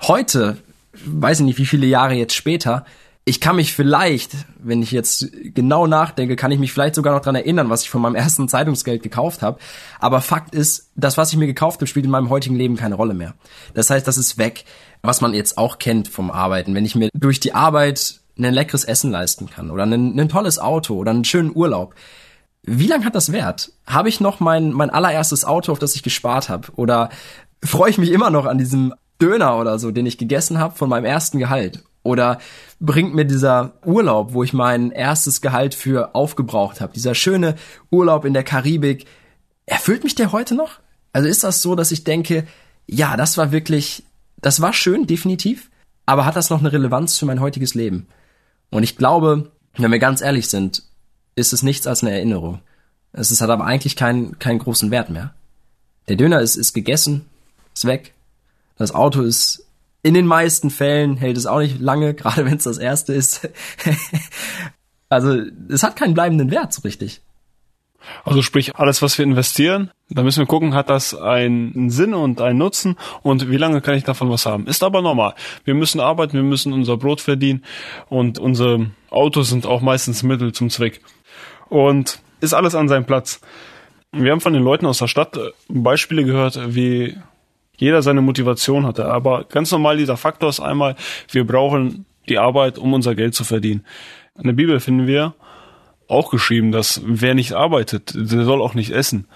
[0.00, 0.58] Heute,
[1.04, 2.84] weiß ich nicht, wie viele Jahre jetzt später,
[3.28, 7.20] ich kann mich vielleicht, wenn ich jetzt genau nachdenke, kann ich mich vielleicht sogar noch
[7.20, 9.58] dran erinnern, was ich von meinem ersten Zeitungsgeld gekauft habe.
[10.00, 12.94] Aber Fakt ist, das, was ich mir gekauft habe, spielt in meinem heutigen Leben keine
[12.94, 13.34] Rolle mehr.
[13.74, 14.64] Das heißt, das ist weg,
[15.02, 16.74] was man jetzt auch kennt vom Arbeiten.
[16.74, 20.58] Wenn ich mir durch die Arbeit ein leckeres Essen leisten kann oder ein, ein tolles
[20.58, 21.94] Auto oder einen schönen Urlaub,
[22.62, 23.72] wie lange hat das Wert?
[23.86, 26.68] Habe ich noch mein, mein allererstes Auto, auf das ich gespart habe?
[26.76, 27.08] Oder
[27.64, 30.88] freue ich mich immer noch an diesem Döner oder so, den ich gegessen habe von
[30.88, 31.82] meinem ersten Gehalt?
[32.02, 32.38] Oder
[32.80, 37.54] bringt mir dieser Urlaub, wo ich mein erstes Gehalt für aufgebraucht habe, dieser schöne
[37.90, 39.06] Urlaub in der Karibik,
[39.66, 40.78] erfüllt mich der heute noch?
[41.12, 42.46] Also ist das so, dass ich denke,
[42.86, 44.04] ja, das war wirklich,
[44.40, 45.70] das war schön, definitiv,
[46.06, 48.06] aber hat das noch eine Relevanz für mein heutiges Leben?
[48.70, 50.82] Und ich glaube, wenn wir ganz ehrlich sind,
[51.34, 52.60] ist es nichts als eine Erinnerung.
[53.12, 55.34] Es ist, hat aber eigentlich keinen, keinen großen Wert mehr.
[56.08, 57.26] Der Döner ist, ist gegessen,
[57.74, 58.14] ist weg.
[58.76, 59.64] Das Auto ist
[60.02, 63.48] in den meisten Fällen hält es auch nicht lange, gerade wenn es das erste ist.
[65.08, 67.20] also es hat keinen bleibenden Wert so richtig.
[68.24, 72.40] Also sprich, alles, was wir investieren, da müssen wir gucken, hat das einen Sinn und
[72.40, 74.66] einen Nutzen und wie lange kann ich davon was haben.
[74.66, 75.34] Ist aber normal.
[75.64, 77.64] Wir müssen arbeiten, wir müssen unser Brot verdienen
[78.08, 81.00] und unsere Autos sind auch meistens Mittel zum Zweck.
[81.68, 83.40] Und ist alles an seinem Platz.
[84.12, 87.16] Wir haben von den Leuten aus der Stadt äh, Beispiele gehört, wie
[87.76, 89.06] jeder seine Motivation hatte.
[89.06, 90.96] Aber ganz normal dieser Faktor ist einmal,
[91.30, 93.84] wir brauchen die Arbeit, um unser Geld zu verdienen.
[94.36, 95.34] In der Bibel finden wir
[96.08, 99.26] auch geschrieben, dass wer nicht arbeitet, der soll auch nicht essen.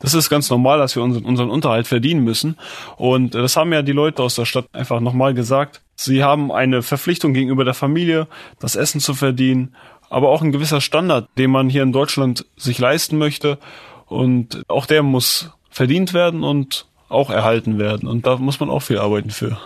[0.00, 2.56] Das ist ganz normal, dass wir unseren, unseren Unterhalt verdienen müssen.
[2.96, 5.82] Und das haben ja die Leute aus der Stadt einfach nochmal gesagt.
[5.94, 8.26] Sie haben eine Verpflichtung gegenüber der Familie,
[8.58, 9.74] das Essen zu verdienen,
[10.08, 13.58] aber auch ein gewisser Standard, den man hier in Deutschland sich leisten möchte.
[14.06, 18.08] Und auch der muss verdient werden und auch erhalten werden.
[18.08, 19.58] Und da muss man auch viel arbeiten für.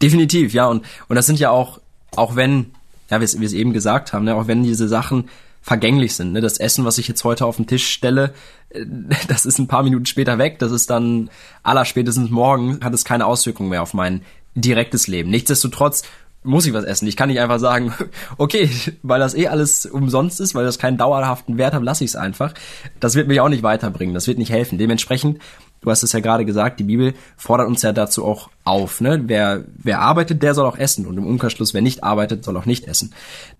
[0.00, 0.66] Definitiv, ja.
[0.66, 1.80] Und, und das sind ja auch,
[2.16, 2.72] auch wenn,
[3.10, 5.28] ja, wie wir es eben gesagt haben, ne, auch wenn diese Sachen
[5.66, 6.32] vergänglich sind.
[6.32, 6.40] Ne?
[6.40, 8.32] Das Essen, was ich jetzt heute auf den Tisch stelle,
[8.70, 8.86] äh,
[9.28, 10.60] das ist ein paar Minuten später weg.
[10.60, 11.28] Das ist dann
[11.64, 14.22] allerspätestens morgen, hat es keine Auswirkungen mehr auf mein
[14.54, 15.28] direktes Leben.
[15.28, 16.04] Nichtsdestotrotz
[16.44, 17.08] muss ich was essen.
[17.08, 17.92] Ich kann nicht einfach sagen,
[18.38, 18.70] okay,
[19.02, 22.16] weil das eh alles umsonst ist, weil das keinen dauerhaften Wert hat, lasse ich es
[22.16, 22.54] einfach.
[23.00, 24.14] Das wird mich auch nicht weiterbringen.
[24.14, 24.78] Das wird nicht helfen.
[24.78, 25.40] Dementsprechend
[25.80, 29.00] Du hast es ja gerade gesagt, die Bibel fordert uns ja dazu auch auf.
[29.00, 29.22] Ne?
[29.26, 31.06] Wer, wer arbeitet, der soll auch essen.
[31.06, 33.14] Und im Umkehrschluss, wer nicht arbeitet, soll auch nicht essen.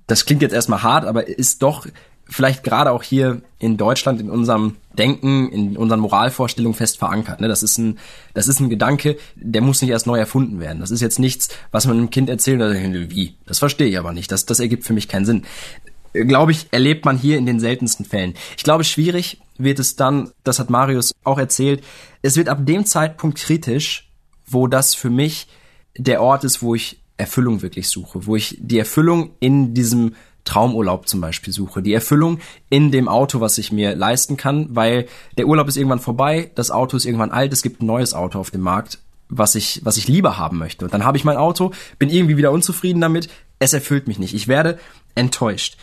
[0.06, 1.86] Das klingt jetzt erstmal hart, aber ist doch
[2.28, 7.40] vielleicht gerade auch hier in Deutschland in unserem Denken, in unseren Moralvorstellungen fest verankert.
[7.40, 7.48] Ne?
[7.48, 7.98] Das ist ein,
[8.34, 10.80] das ist ein Gedanke, der muss nicht erst neu erfunden werden.
[10.80, 13.36] Das ist jetzt nichts, was man einem Kind erzählt oder wie.
[13.46, 14.32] Das verstehe ich aber nicht.
[14.32, 15.44] Das, das ergibt für mich keinen Sinn.
[16.12, 18.34] Glaube ich, erlebt man hier in den seltensten Fällen.
[18.56, 21.84] Ich glaube, schwierig wird es dann, das hat Marius auch erzählt,
[22.22, 24.10] es wird ab dem Zeitpunkt kritisch,
[24.46, 25.46] wo das für mich
[25.96, 30.14] der Ort ist, wo ich Erfüllung wirklich suche, wo ich die Erfüllung in diesem
[30.44, 32.38] Traumurlaub zum Beispiel suche, die Erfüllung
[32.70, 35.06] in dem Auto, was ich mir leisten kann, weil
[35.36, 38.38] der Urlaub ist irgendwann vorbei, das Auto ist irgendwann alt, es gibt ein neues Auto
[38.38, 40.84] auf dem Markt, was ich, was ich lieber haben möchte.
[40.84, 44.34] Und dann habe ich mein Auto, bin irgendwie wieder unzufrieden damit, es erfüllt mich nicht.
[44.34, 44.78] Ich werde
[45.14, 45.76] enttäuscht.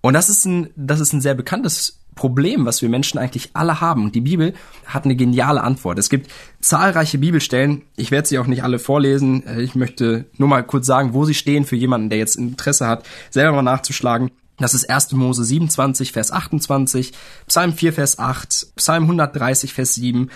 [0.00, 3.80] Und das ist ein, das ist ein sehr bekanntes Problem, was wir Menschen eigentlich alle
[3.80, 4.04] haben.
[4.04, 5.98] Und die Bibel hat eine geniale Antwort.
[5.98, 6.30] Es gibt
[6.60, 7.82] zahlreiche Bibelstellen.
[7.96, 9.42] Ich werde sie auch nicht alle vorlesen.
[9.58, 13.06] Ich möchte nur mal kurz sagen, wo sie stehen für jemanden, der jetzt Interesse hat,
[13.30, 14.30] selber mal nachzuschlagen.
[14.58, 15.12] Das ist 1.
[15.12, 17.12] Mose 27, Vers 28,
[17.46, 20.30] Psalm 4, Vers 8, Psalm 130, Vers 7.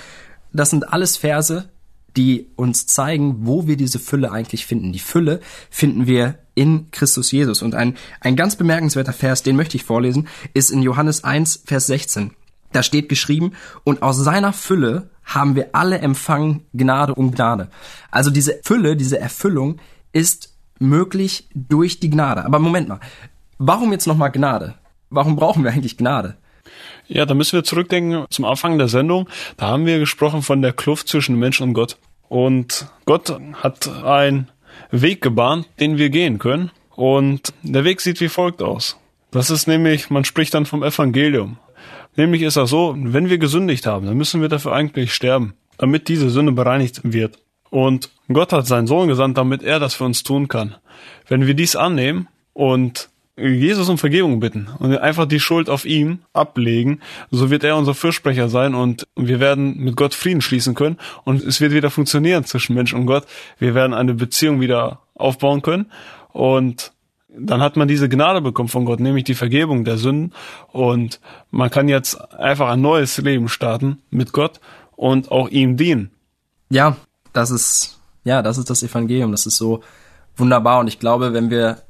[0.53, 1.69] Das sind alles Verse,
[2.17, 4.93] die uns zeigen, wo wir diese Fülle eigentlich finden.
[4.93, 7.63] Die Fülle finden wir in Christus Jesus.
[7.63, 11.87] Und ein, ein ganz bemerkenswerter Vers, den möchte ich vorlesen, ist in Johannes 1, Vers
[11.87, 12.33] 16.
[12.73, 13.53] Da steht geschrieben,
[13.85, 17.69] und aus seiner Fülle haben wir alle empfangen Gnade um Gnade.
[18.11, 19.81] Also diese Fülle, diese Erfüllung
[20.13, 22.45] ist möglich durch die Gnade.
[22.45, 23.01] Aber Moment mal,
[23.59, 24.75] warum jetzt nochmal Gnade?
[25.11, 26.37] Warum brauchen wir eigentlich Gnade?
[27.07, 29.29] Ja, da müssen wir zurückdenken zum Anfang der Sendung.
[29.57, 31.99] Da haben wir gesprochen von der Kluft zwischen Mensch und Gott.
[32.29, 34.49] Und Gott hat einen
[35.03, 36.71] Weg gebahnt, den wir gehen können.
[36.95, 38.99] Und der Weg sieht wie folgt aus.
[39.31, 41.59] Das ist nämlich, man spricht dann vom Evangelium.
[42.17, 46.09] Nämlich ist das so, wenn wir gesündigt haben, dann müssen wir dafür eigentlich sterben, damit
[46.09, 47.39] diese Sünde bereinigt wird.
[47.71, 50.77] Und Gott hat seinen Sohn gesandt, damit er das für uns tun kann.
[51.27, 56.21] Wenn wir dies annehmen und Jesus um Vergebung bitten und einfach die Schuld auf ihm
[56.33, 60.99] ablegen, so wird er unser Fürsprecher sein und wir werden mit Gott Frieden schließen können
[61.25, 63.27] und es wird wieder funktionieren zwischen Mensch und Gott.
[63.59, 65.91] Wir werden eine Beziehung wieder aufbauen können
[66.33, 66.93] und
[67.37, 70.33] dann hat man diese Gnade bekommen von Gott, nämlich die Vergebung der Sünden
[70.71, 71.21] und
[71.51, 74.61] man kann jetzt einfach ein neues Leben starten mit Gott
[74.97, 76.13] und auch ihm dienen.
[76.71, 76.97] Ja,
[77.33, 79.31] das ist, ja, das ist das Evangelium.
[79.33, 79.83] Das ist so
[80.37, 80.81] wunderbar.
[80.81, 81.83] Und ich glaube, wenn wir,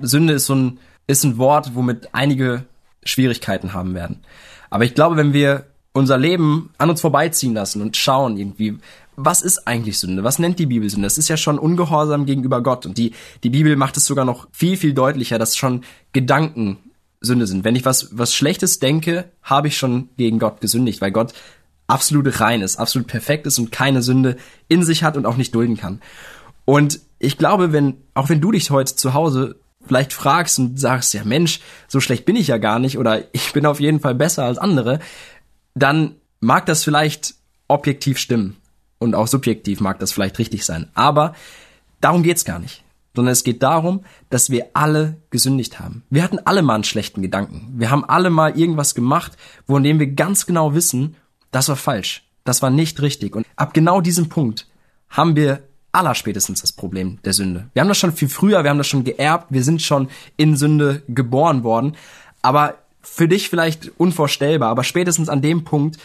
[0.00, 2.64] Sünde ist so ein, ist ein Wort, womit einige
[3.04, 4.20] Schwierigkeiten haben werden.
[4.70, 8.78] Aber ich glaube, wenn wir unser Leben an uns vorbeiziehen lassen und schauen irgendwie,
[9.16, 10.24] was ist eigentlich Sünde?
[10.24, 11.06] Was nennt die Bibel Sünde?
[11.06, 12.86] Das ist ja schon Ungehorsam gegenüber Gott.
[12.86, 15.82] Und die, die Bibel macht es sogar noch viel, viel deutlicher, dass schon
[16.12, 16.78] Gedanken
[17.20, 17.64] Sünde sind.
[17.64, 21.34] Wenn ich was, was Schlechtes denke, habe ich schon gegen Gott gesündigt, weil Gott
[21.86, 24.36] absolut rein ist, absolut perfekt ist und keine Sünde
[24.68, 26.00] in sich hat und auch nicht dulden kann.
[26.64, 31.14] Und ich glaube, wenn, auch wenn du dich heute zu Hause vielleicht fragst und sagst,
[31.14, 34.14] ja Mensch, so schlecht bin ich ja gar nicht oder ich bin auf jeden Fall
[34.14, 35.00] besser als andere,
[35.74, 37.34] dann mag das vielleicht
[37.68, 38.56] objektiv stimmen
[38.98, 40.88] und auch subjektiv mag das vielleicht richtig sein.
[40.94, 41.34] Aber
[42.00, 42.84] darum geht's gar nicht.
[43.16, 46.04] Sondern es geht darum, dass wir alle gesündigt haben.
[46.10, 47.74] Wir hatten alle mal einen schlechten Gedanken.
[47.76, 49.32] Wir haben alle mal irgendwas gemacht,
[49.66, 51.16] von dem wir ganz genau wissen,
[51.50, 52.22] das war falsch.
[52.44, 53.34] Das war nicht richtig.
[53.34, 54.68] Und ab genau diesem Punkt
[55.08, 55.60] haben wir
[55.92, 57.68] allerspätestens das Problem der Sünde.
[57.72, 60.56] Wir haben das schon viel früher, wir haben das schon geerbt, wir sind schon in
[60.56, 61.96] Sünde geboren worden.
[62.42, 65.98] Aber für dich vielleicht unvorstellbar, aber spätestens an dem Punkt,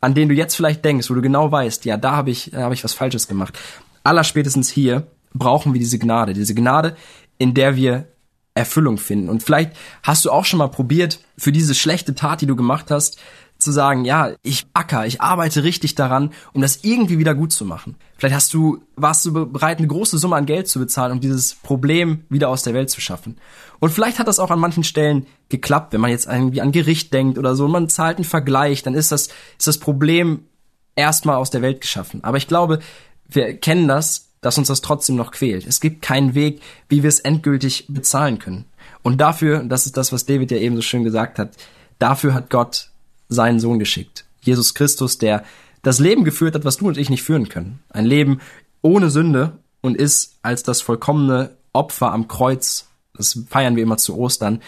[0.00, 2.62] an den du jetzt vielleicht denkst, wo du genau weißt, ja, da habe ich, da
[2.62, 3.58] habe ich was Falsches gemacht.
[4.04, 6.96] Allerspätestens hier brauchen wir diese Gnade, diese Gnade,
[7.36, 8.08] in der wir
[8.54, 9.28] Erfüllung finden.
[9.28, 9.72] Und vielleicht
[10.02, 13.18] hast du auch schon mal probiert, für diese schlechte Tat, die du gemacht hast,
[13.58, 17.64] zu sagen, ja, ich acker, ich arbeite richtig daran, um das irgendwie wieder gut zu
[17.64, 17.96] machen.
[18.16, 21.54] Vielleicht hast du, warst du bereit, eine große Summe an Geld zu bezahlen, um dieses
[21.54, 23.36] Problem wieder aus der Welt zu schaffen.
[23.80, 27.12] Und vielleicht hat das auch an manchen Stellen geklappt, wenn man jetzt irgendwie an Gericht
[27.12, 29.28] denkt oder so, und man zahlt einen Vergleich, dann ist das,
[29.58, 30.44] ist das Problem
[30.94, 32.22] erstmal aus der Welt geschaffen.
[32.24, 32.78] Aber ich glaube,
[33.28, 35.66] wir kennen das, dass uns das trotzdem noch quält.
[35.66, 38.66] Es gibt keinen Weg, wie wir es endgültig bezahlen können.
[39.02, 41.56] Und dafür, das ist das, was David ja eben so schön gesagt hat,
[41.98, 42.90] dafür hat Gott
[43.28, 44.24] seinen Sohn geschickt.
[44.40, 45.44] Jesus Christus, der
[45.82, 47.80] das Leben geführt hat, was du und ich nicht führen können.
[47.90, 48.40] Ein Leben
[48.82, 54.16] ohne Sünde und ist als das vollkommene Opfer am Kreuz, das feiern wir immer zu
[54.16, 54.60] Ostern,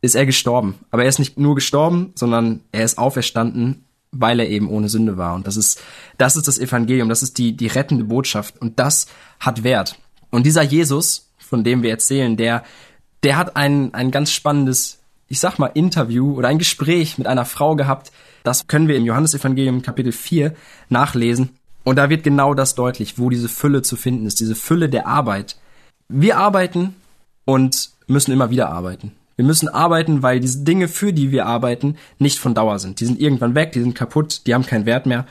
[0.00, 0.76] ist er gestorben.
[0.90, 5.16] Aber er ist nicht nur gestorben, sondern er ist auferstanden, weil er eben ohne Sünde
[5.16, 5.34] war.
[5.34, 5.80] Und das ist,
[6.18, 8.60] das ist das Evangelium, das ist die, die rettende Botschaft.
[8.60, 9.06] Und das
[9.38, 9.98] hat Wert.
[10.30, 12.64] Und dieser Jesus, von dem wir erzählen, der,
[13.22, 14.99] der hat ein, ein ganz spannendes
[15.30, 18.10] ich sag mal, Interview oder ein Gespräch mit einer Frau gehabt.
[18.42, 20.54] Das können wir im Johannesevangelium Kapitel 4
[20.88, 21.50] nachlesen.
[21.84, 25.06] Und da wird genau das deutlich, wo diese Fülle zu finden ist, diese Fülle der
[25.06, 25.56] Arbeit.
[26.08, 26.96] Wir arbeiten
[27.44, 29.12] und müssen immer wieder arbeiten.
[29.36, 32.98] Wir müssen arbeiten, weil diese Dinge, für die wir arbeiten, nicht von Dauer sind.
[32.98, 35.26] Die sind irgendwann weg, die sind kaputt, die haben keinen Wert mehr.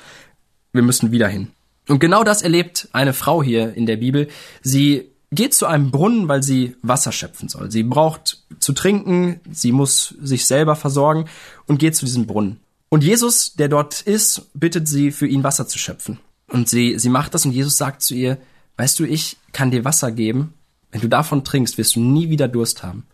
[0.71, 1.49] Wir müssen wieder hin.
[1.89, 4.29] Und genau das erlebt eine Frau hier in der Bibel.
[4.61, 7.71] Sie geht zu einem Brunnen, weil sie Wasser schöpfen soll.
[7.71, 11.25] Sie braucht zu trinken, sie muss sich selber versorgen
[11.67, 12.59] und geht zu diesem Brunnen.
[12.89, 16.19] Und Jesus, der dort ist, bittet sie, für ihn Wasser zu schöpfen.
[16.47, 18.39] Und sie, sie macht das und Jesus sagt zu ihr,
[18.77, 20.53] weißt du, ich kann dir Wasser geben.
[20.91, 23.05] Wenn du davon trinkst, wirst du nie wieder Durst haben.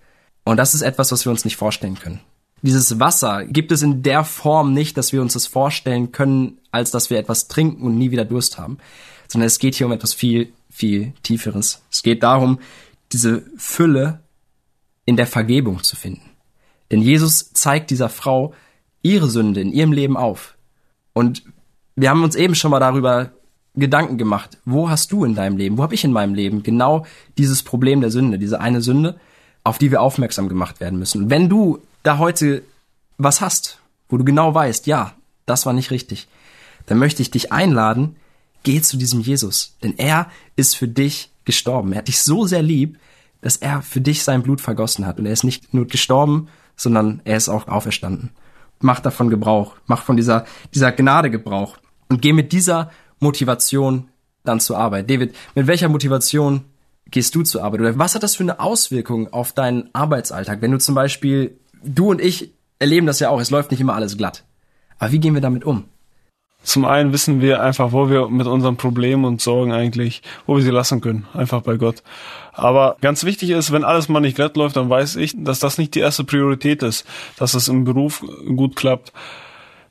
[0.46, 2.22] Und das ist etwas, was wir uns nicht vorstellen können.
[2.62, 6.92] Dieses Wasser gibt es in der Form nicht, dass wir uns das vorstellen können, als
[6.92, 8.78] dass wir etwas trinken und nie wieder Durst haben.
[9.28, 11.82] Sondern es geht hier um etwas viel viel Tieferes.
[11.90, 12.60] Es geht darum,
[13.14, 14.20] diese Fülle
[15.06, 16.30] in der Vergebung zu finden.
[16.92, 18.54] Denn Jesus zeigt dieser Frau
[19.02, 20.58] ihre Sünde in ihrem Leben auf.
[21.14, 21.44] Und
[21.96, 23.32] wir haben uns eben schon mal darüber
[23.74, 24.58] Gedanken gemacht.
[24.66, 27.06] Wo hast du in deinem Leben, wo habe ich in meinem Leben genau
[27.38, 29.18] dieses Problem der Sünde, diese eine Sünde,
[29.64, 31.30] auf die wir aufmerksam gemacht werden müssen.
[31.30, 32.64] wenn du da heute
[33.18, 35.14] was hast, wo du genau weißt, ja,
[35.46, 36.28] das war nicht richtig,
[36.86, 38.18] dann möchte ich dich einladen,
[38.66, 41.94] geh zu diesem Jesus, denn er ist für dich gestorben.
[41.94, 42.98] Er hat dich so sehr lieb,
[43.40, 45.20] dass er für dich sein Blut vergossen hat.
[45.20, 48.32] Und er ist nicht nur gestorben, sondern er ist auch auferstanden.
[48.82, 51.78] Mach davon Gebrauch, mach von dieser, dieser Gnade Gebrauch
[52.10, 54.10] und geh mit dieser Motivation
[54.44, 55.10] dann zur Arbeit.
[55.10, 56.66] David, mit welcher Motivation
[57.10, 57.82] gehst du zur Arbeit?
[57.82, 60.62] Oder was hat das für eine Auswirkung auf deinen Arbeitsalltag?
[60.62, 63.96] Wenn du zum Beispiel, du und ich erleben das ja auch, es läuft nicht immer
[63.96, 64.44] alles glatt.
[65.00, 65.86] Aber wie gehen wir damit um?
[66.66, 70.64] Zum einen wissen wir einfach, wo wir mit unseren Problemen und Sorgen eigentlich, wo wir
[70.64, 71.28] sie lassen können.
[71.34, 72.02] Einfach bei Gott.
[72.54, 75.78] Aber ganz wichtig ist, wenn alles mal nicht glatt läuft, dann weiß ich, dass das
[75.78, 77.06] nicht die erste Priorität ist,
[77.38, 79.14] dass es im Beruf gut klappt,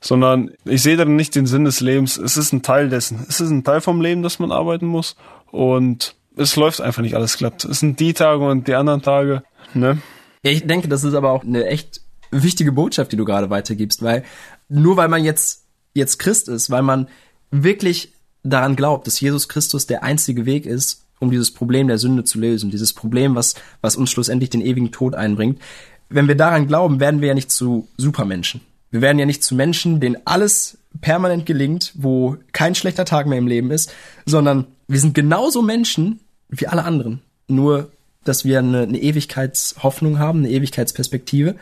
[0.01, 2.17] sondern ich sehe darin nicht den Sinn des Lebens.
[2.17, 3.25] Es ist ein Teil dessen.
[3.29, 5.15] Es ist ein Teil vom Leben, dass man arbeiten muss
[5.53, 7.65] und es läuft einfach nicht alles klappt.
[7.65, 9.45] Es sind die Tage und die anderen Tage,
[9.75, 9.99] ne?
[10.43, 12.01] Ja, ich denke, das ist aber auch eine echt
[12.33, 14.25] wichtige Botschaft, die du gerade weitergibst, weil
[14.69, 15.64] nur weil man jetzt
[15.95, 17.09] jetzt Christ ist, weil man
[17.51, 22.25] wirklich daran glaubt, dass Jesus Christus der einzige Weg ist, um dieses Problem der Sünde
[22.25, 25.61] zu lösen, dieses Problem, was, was uns schlussendlich den ewigen Tod einbringt.
[26.09, 28.61] Wenn wir daran glauben, werden wir ja nicht zu Supermenschen.
[28.91, 33.39] Wir werden ja nicht zu Menschen, denen alles permanent gelingt, wo kein schlechter Tag mehr
[33.39, 33.93] im Leben ist,
[34.27, 37.21] sondern wir sind genauso Menschen wie alle anderen.
[37.49, 37.91] Nur,
[38.25, 41.57] dass wir eine, eine Ewigkeitshoffnung haben, eine Ewigkeitsperspektive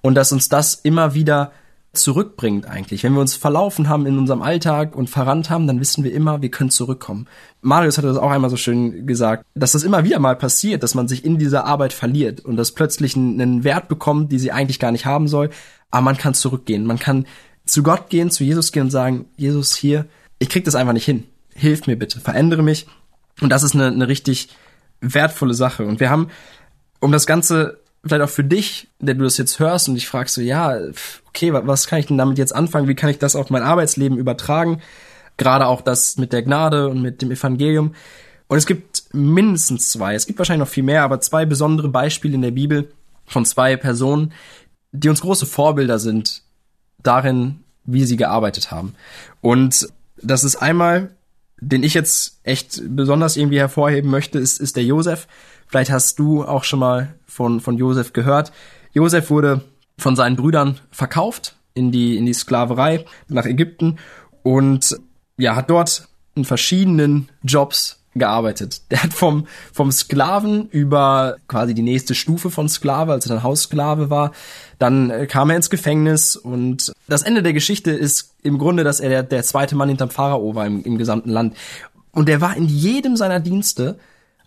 [0.00, 1.52] und dass uns das immer wieder
[1.92, 3.04] zurückbringt eigentlich.
[3.04, 6.40] Wenn wir uns verlaufen haben in unserem Alltag und verrannt haben, dann wissen wir immer,
[6.40, 7.26] wir können zurückkommen.
[7.60, 10.94] Marius hatte das auch einmal so schön gesagt, dass das immer wieder mal passiert, dass
[10.94, 14.78] man sich in dieser Arbeit verliert und das plötzlich einen Wert bekommt, die sie eigentlich
[14.78, 15.50] gar nicht haben soll,
[15.90, 16.86] aber man kann zurückgehen.
[16.86, 17.26] Man kann
[17.66, 20.06] zu Gott gehen, zu Jesus gehen und sagen, Jesus hier,
[20.38, 21.24] ich krieg das einfach nicht hin.
[21.54, 22.86] Hilf mir bitte, verändere mich.
[23.40, 24.48] Und das ist eine, eine richtig
[25.00, 25.84] wertvolle Sache.
[25.84, 26.28] Und wir haben,
[27.00, 30.34] um das Ganze vielleicht auch für dich, der du das jetzt hörst und dich fragst
[30.34, 30.76] so, ja,
[31.28, 32.88] okay, was kann ich denn damit jetzt anfangen?
[32.88, 34.80] Wie kann ich das auf mein Arbeitsleben übertragen?
[35.36, 37.94] Gerade auch das mit der Gnade und mit dem Evangelium.
[38.48, 42.34] Und es gibt mindestens zwei, es gibt wahrscheinlich noch viel mehr, aber zwei besondere Beispiele
[42.34, 42.92] in der Bibel
[43.24, 44.32] von zwei Personen,
[44.90, 46.42] die uns große Vorbilder sind
[47.02, 48.94] darin, wie sie gearbeitet haben.
[49.40, 51.10] Und das ist einmal,
[51.60, 55.28] den ich jetzt echt besonders irgendwie hervorheben möchte, ist, ist der Josef.
[55.72, 58.52] Vielleicht hast du auch schon mal von, von Josef gehört.
[58.92, 59.62] Josef wurde
[59.96, 63.98] von seinen Brüdern verkauft in die, in die Sklaverei nach Ägypten
[64.42, 65.00] und
[65.38, 68.82] ja, hat dort in verschiedenen Jobs gearbeitet.
[68.90, 73.42] Der hat vom, vom Sklaven über quasi die nächste Stufe von Sklave, als er dann
[73.42, 74.32] Haussklave war,
[74.78, 79.00] dann äh, kam er ins Gefängnis und das Ende der Geschichte ist im Grunde, dass
[79.00, 81.56] er der, der zweite Mann hinterm Pharao war im, im gesamten Land.
[82.10, 83.98] Und er war in jedem seiner Dienste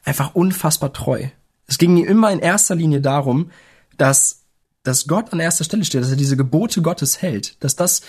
[0.06, 1.26] einfach unfassbar treu.
[1.68, 3.51] Es ging ihm immer in erster Linie darum,
[3.97, 4.43] dass,
[4.84, 8.01] dass Gott an erster Stelle steht, dass er diese Gebote Gottes hält, dass das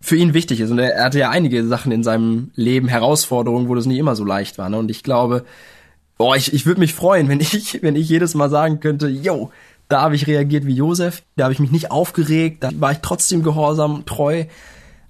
[0.00, 0.70] für ihn wichtig ist.
[0.70, 4.16] Und er, er hatte ja einige Sachen in seinem Leben, Herausforderungen, wo das nicht immer
[4.16, 4.68] so leicht war.
[4.68, 4.78] Ne?
[4.78, 5.44] Und ich glaube,
[6.18, 9.50] boah, ich, ich würde mich freuen, wenn ich, wenn ich jedes Mal sagen könnte, yo,
[9.88, 12.98] da habe ich reagiert wie Josef, da habe ich mich nicht aufgeregt, da war ich
[13.02, 14.44] trotzdem gehorsam, treu.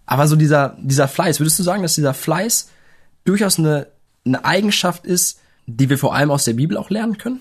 [0.05, 2.68] Aber so dieser, dieser Fleiß, würdest du sagen, dass dieser Fleiß
[3.24, 3.89] durchaus eine,
[4.24, 7.40] eine Eigenschaft ist, die wir vor allem aus der Bibel auch lernen können?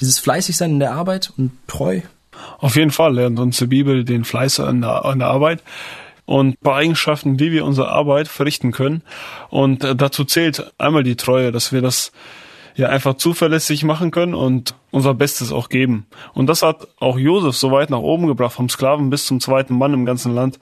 [0.00, 2.00] Dieses fleißig sein in der Arbeit und treu?
[2.58, 5.62] Auf jeden Fall lernt uns die Bibel den Fleiß an der, an der Arbeit
[6.24, 9.02] und paar Eigenschaften, wie wir unsere Arbeit verrichten können.
[9.50, 12.12] Und äh, dazu zählt einmal die Treue, dass wir das
[12.74, 16.06] ja einfach zuverlässig machen können und unser Bestes auch geben.
[16.32, 19.76] Und das hat auch Josef so weit nach oben gebracht, vom Sklaven bis zum zweiten
[19.76, 20.58] Mann im ganzen Land.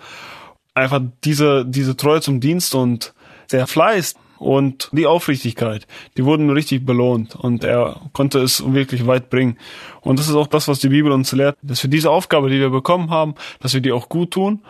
[0.74, 3.14] Einfach diese, diese Treue zum Dienst und
[3.52, 5.86] der Fleiß und die Aufrichtigkeit,
[6.16, 9.58] die wurden richtig belohnt und er konnte es wirklich weit bringen.
[10.00, 12.58] Und das ist auch das, was die Bibel uns lehrt, dass wir diese Aufgabe, die
[12.58, 14.62] wir bekommen haben, dass wir die auch gut tun,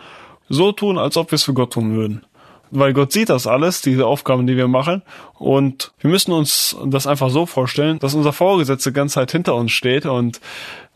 [0.49, 2.21] so tun, als ob wir es für Gott tun würden
[2.71, 5.03] weil Gott sieht das alles, diese Aufgaben, die wir machen.
[5.37, 9.73] Und wir müssen uns das einfach so vorstellen, dass unser Vorgesetzte ganz Zeit hinter uns
[9.73, 10.39] steht und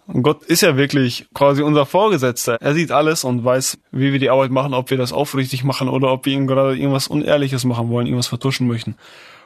[0.08, 2.58] Gott ist ja wirklich quasi unser Vorgesetzter.
[2.62, 5.90] Er sieht alles und weiß, wie wir die Arbeit machen, ob wir das aufrichtig machen
[5.90, 8.96] oder ob wir ihm gerade irgendwas Unehrliches machen wollen, irgendwas vertuschen möchten.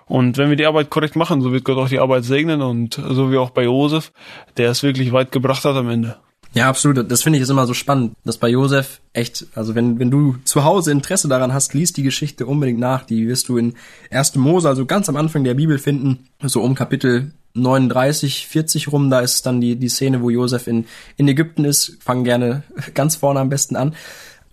[0.06, 2.96] Und wenn wir die Arbeit korrekt machen, so wird Gott auch die Arbeit segnen und
[2.96, 4.12] so wie auch bei Josef,
[4.58, 6.18] der es wirklich weit gebracht hat am Ende.
[6.54, 7.10] Ja, absolut.
[7.12, 10.38] Das finde ich ist immer so spannend, dass bei Josef echt, also wenn, wenn du
[10.46, 13.06] zu Hause Interesse daran hast, liest die Geschichte unbedingt nach.
[13.06, 13.76] Die wirst du in
[14.10, 14.36] 1.
[14.36, 19.20] Mose, also ganz am Anfang der Bibel finden, so um Kapitel 39, 40 rum, da
[19.20, 20.86] ist dann die, die Szene, wo Josef in,
[21.18, 21.98] in Ägypten ist.
[22.02, 23.96] Fangen gerne ganz vorne am besten an.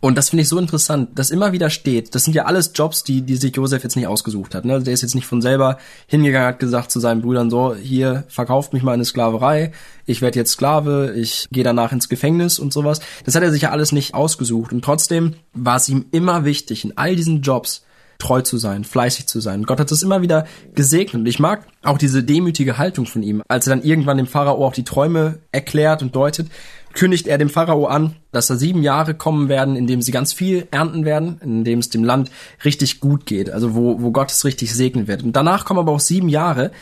[0.06, 3.02] Und das finde ich so interessant, dass immer wieder steht, das sind ja alles Jobs,
[3.02, 4.64] die, die sich Josef jetzt nicht ausgesucht hat.
[4.66, 4.74] Ne?
[4.74, 8.24] Also der ist jetzt nicht von selber hingegangen, hat gesagt zu seinen Brüdern so, hier,
[8.28, 9.72] verkauft mich mal in eine Sklaverei,
[10.04, 13.00] ich werde jetzt Sklave, ich gehe danach ins Gefängnis und sowas.
[13.24, 14.72] Das hat er sich ja alles nicht ausgesucht.
[14.72, 17.85] Und trotzdem war es ihm immer wichtig, in all diesen Jobs
[18.18, 19.64] treu zu sein, fleißig zu sein.
[19.64, 21.20] Gott hat das immer wieder gesegnet.
[21.20, 24.64] Und ich mag auch diese demütige Haltung von ihm, als er dann irgendwann dem Pharao
[24.64, 26.48] auch die Träume erklärt und deutet
[26.96, 30.32] kündigt er dem Pharao an, dass da sieben Jahre kommen werden, in dem sie ganz
[30.32, 32.30] viel ernten werden, in dem es dem Land
[32.64, 35.22] richtig gut geht, also wo, wo Gott es richtig segnen wird.
[35.22, 36.72] Und danach kommen aber auch sieben Jahre,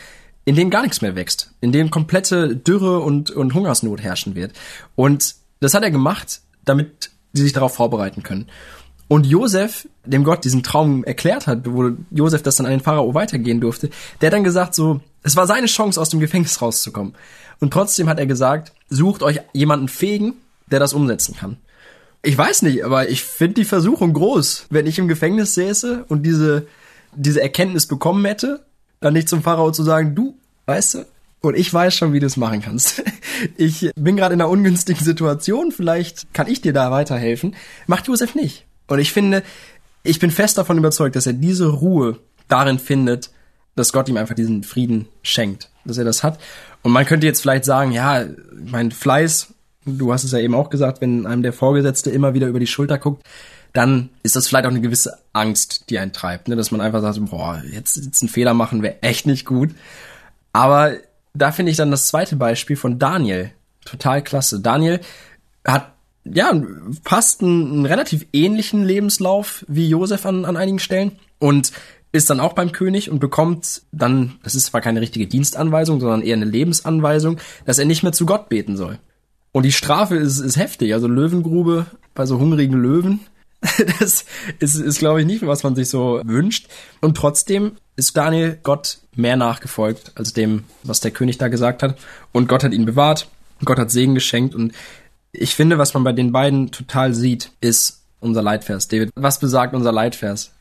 [0.45, 4.53] in denen gar nichts mehr wächst, in denen komplette Dürre und, und Hungersnot herrschen wird.
[4.95, 8.47] Und das hat er gemacht, damit sie sich darauf vorbereiten können.
[9.07, 13.13] Und Josef, dem Gott diesen Traum erklärt hat, wo Josef das dann an den Pharao
[13.13, 13.89] weitergehen durfte,
[14.21, 17.15] der hat dann gesagt so, es war seine Chance, aus dem Gefängnis rauszukommen.
[17.59, 20.33] Und trotzdem hat er gesagt, sucht euch jemanden fähigen,
[20.67, 21.57] der das umsetzen kann.
[22.21, 26.23] Ich weiß nicht, aber ich finde die Versuchung groß, wenn ich im Gefängnis säße und
[26.23, 26.67] diese,
[27.15, 28.65] diese Erkenntnis bekommen hätte,
[28.99, 30.35] dann nicht zum Pharao zu sagen, du,
[30.65, 31.05] weißt du,
[31.41, 33.03] und ich weiß schon, wie du es machen kannst.
[33.57, 37.53] Ich bin gerade in einer ungünstigen Situation, vielleicht kann ich dir da weiterhelfen.
[37.85, 38.65] Macht Josef nicht.
[38.87, 39.43] Und ich finde,
[40.05, 43.31] ich bin fest davon überzeugt, dass er diese Ruhe darin findet,
[43.75, 46.39] dass Gott ihm einfach diesen Frieden schenkt, dass er das hat.
[46.81, 49.53] Und man könnte jetzt vielleicht sagen, ja, mein Fleiß,
[49.85, 52.67] du hast es ja eben auch gesagt, wenn einem der Vorgesetzte immer wieder über die
[52.67, 53.25] Schulter guckt,
[53.73, 56.55] dann ist das vielleicht auch eine gewisse Angst, die einen treibt, ne?
[56.55, 59.71] dass man einfach sagt, boah, jetzt, jetzt einen Fehler machen wäre echt nicht gut.
[60.53, 60.93] Aber
[61.33, 63.51] da finde ich dann das zweite Beispiel von Daniel
[63.83, 64.61] total klasse.
[64.61, 65.01] Daniel
[65.65, 65.94] hat
[66.25, 66.53] ja
[67.03, 71.71] fast einen, einen relativ ähnlichen Lebenslauf wie Josef an, an einigen Stellen und
[72.11, 76.21] ist dann auch beim König und bekommt dann, das ist zwar keine richtige Dienstanweisung, sondern
[76.21, 78.99] eher eine Lebensanweisung, dass er nicht mehr zu Gott beten soll.
[79.51, 83.19] Und die Strafe ist, ist heftig, also Löwengrube bei so hungrigen Löwen.
[83.99, 84.25] Das
[84.59, 86.67] ist, ist glaube ich, nicht, was man sich so wünscht.
[87.01, 91.97] Und trotzdem ist Daniel Gott mehr nachgefolgt als dem, was der König da gesagt hat.
[92.31, 93.27] Und Gott hat ihn bewahrt,
[93.63, 94.53] Gott hat Segen geschenkt.
[94.53, 94.73] Und
[95.39, 98.87] ich finde, was man bei den beiden total sieht, ist unser Leitvers.
[98.87, 100.51] David, was besagt unser Leitvers?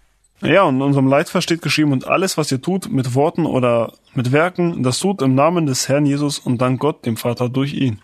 [0.43, 3.93] Ja, und in unserem Leitvers steht geschrieben, und alles, was ihr tut, mit Worten oder
[4.14, 7.72] mit Werken, das tut im Namen des Herrn Jesus und dank Gott, dem Vater, durch
[7.72, 8.01] ihn.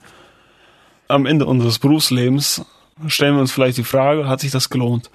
[1.09, 2.64] Am Ende unseres Berufslebens
[3.09, 5.11] stellen wir uns vielleicht die Frage, hat sich das gelohnt?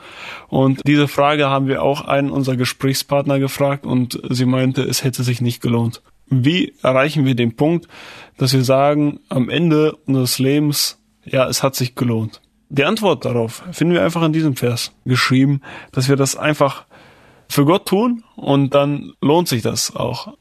[0.50, 5.24] Und diese Frage haben wir auch einen unserer Gesprächspartner gefragt und sie meinte, es hätte
[5.24, 6.02] sich nicht gelohnt.
[6.28, 7.88] Wie erreichen wir den Punkt,
[8.38, 12.42] dass wir sagen, am Ende unseres Lebens, ja, es hat sich gelohnt?
[12.70, 15.62] Die Antwort darauf finden wir einfach in diesem Vers geschrieben,
[15.92, 16.86] dass wir das einfach
[17.48, 20.34] für Gott tun und dann lohnt sich das auch.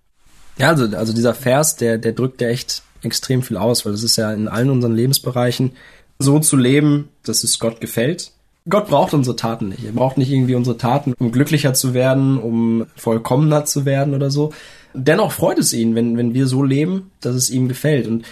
[0.57, 4.03] Ja, also, also dieser Vers, der, der drückt ja echt extrem viel aus, weil es
[4.03, 5.73] ist ja in allen unseren Lebensbereichen
[6.19, 8.33] so zu leben, dass es Gott gefällt.
[8.67, 9.85] Gott braucht unsere Taten nicht.
[9.85, 14.31] Er braucht nicht irgendwie unsere Taten, um glücklicher zu werden, um vollkommener zu werden oder
[14.31, 14.53] so.
[14.95, 18.07] Dennoch freut es ihn, wenn, wenn wir so leben, dass es ihm gefällt.
[18.07, 18.25] Und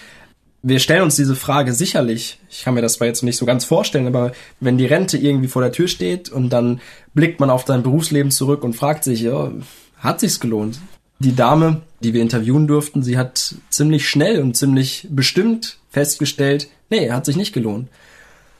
[0.65, 3.65] wir stellen uns diese Frage sicherlich, ich kann mir das zwar jetzt nicht so ganz
[3.65, 6.79] vorstellen, aber wenn die Rente irgendwie vor der Tür steht und dann
[7.13, 9.51] blickt man auf sein Berufsleben zurück und fragt sich, ja,
[9.97, 10.79] hat sich's gelohnt?
[11.19, 17.11] Die Dame, die wir interviewen durften, sie hat ziemlich schnell und ziemlich bestimmt festgestellt, nee,
[17.11, 17.89] hat sich nicht gelohnt.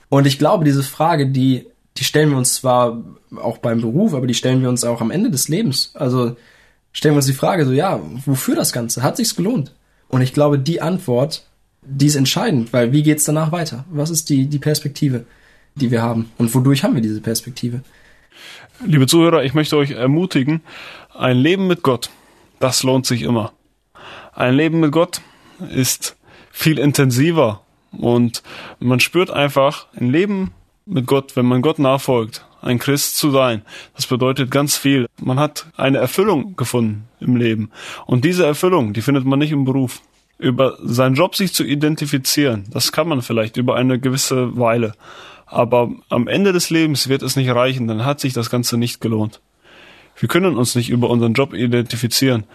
[0.10, 3.02] Und ich glaube, diese Frage, die, die stellen wir uns zwar
[3.38, 5.92] auch beim Beruf, aber die stellen wir uns auch am Ende des Lebens.
[5.94, 6.36] Also
[6.92, 9.04] stellen wir uns die Frage so, ja, wofür das Ganze?
[9.04, 9.74] Hat sich's gelohnt?
[10.10, 11.46] Und ich glaube, die Antwort,
[11.86, 13.86] die ist entscheidend, weil wie geht's danach weiter?
[13.92, 15.26] Was ist die, die Perspektive,
[15.76, 16.32] die wir haben?
[16.38, 17.82] Und wodurch haben wir diese Perspektive?
[18.86, 20.62] Liebe Zuhörer, ich möchte euch ermutigen,
[21.14, 22.10] ein Leben mit Gott,
[22.60, 23.54] das lohnt sich immer.
[24.34, 25.22] Ein Leben mit Gott
[25.70, 26.16] ist
[26.52, 27.62] viel intensiver
[27.92, 28.44] und
[28.80, 30.52] man spürt einfach ein Leben
[30.86, 33.62] mit Gott, wenn man Gott nachfolgt, ein Christ zu sein.
[33.96, 35.08] Das bedeutet ganz viel.
[35.22, 37.72] Man hat eine Erfüllung gefunden im Leben.
[38.06, 40.02] Und diese Erfüllung, die findet man nicht im Beruf.
[40.38, 44.94] Über seinen Job sich zu identifizieren, das kann man vielleicht über eine gewisse Weile.
[45.46, 49.00] Aber am Ende des Lebens wird es nicht reichen, dann hat sich das Ganze nicht
[49.00, 49.40] gelohnt.
[50.18, 52.46] Wir können uns nicht über unseren Job identifizieren.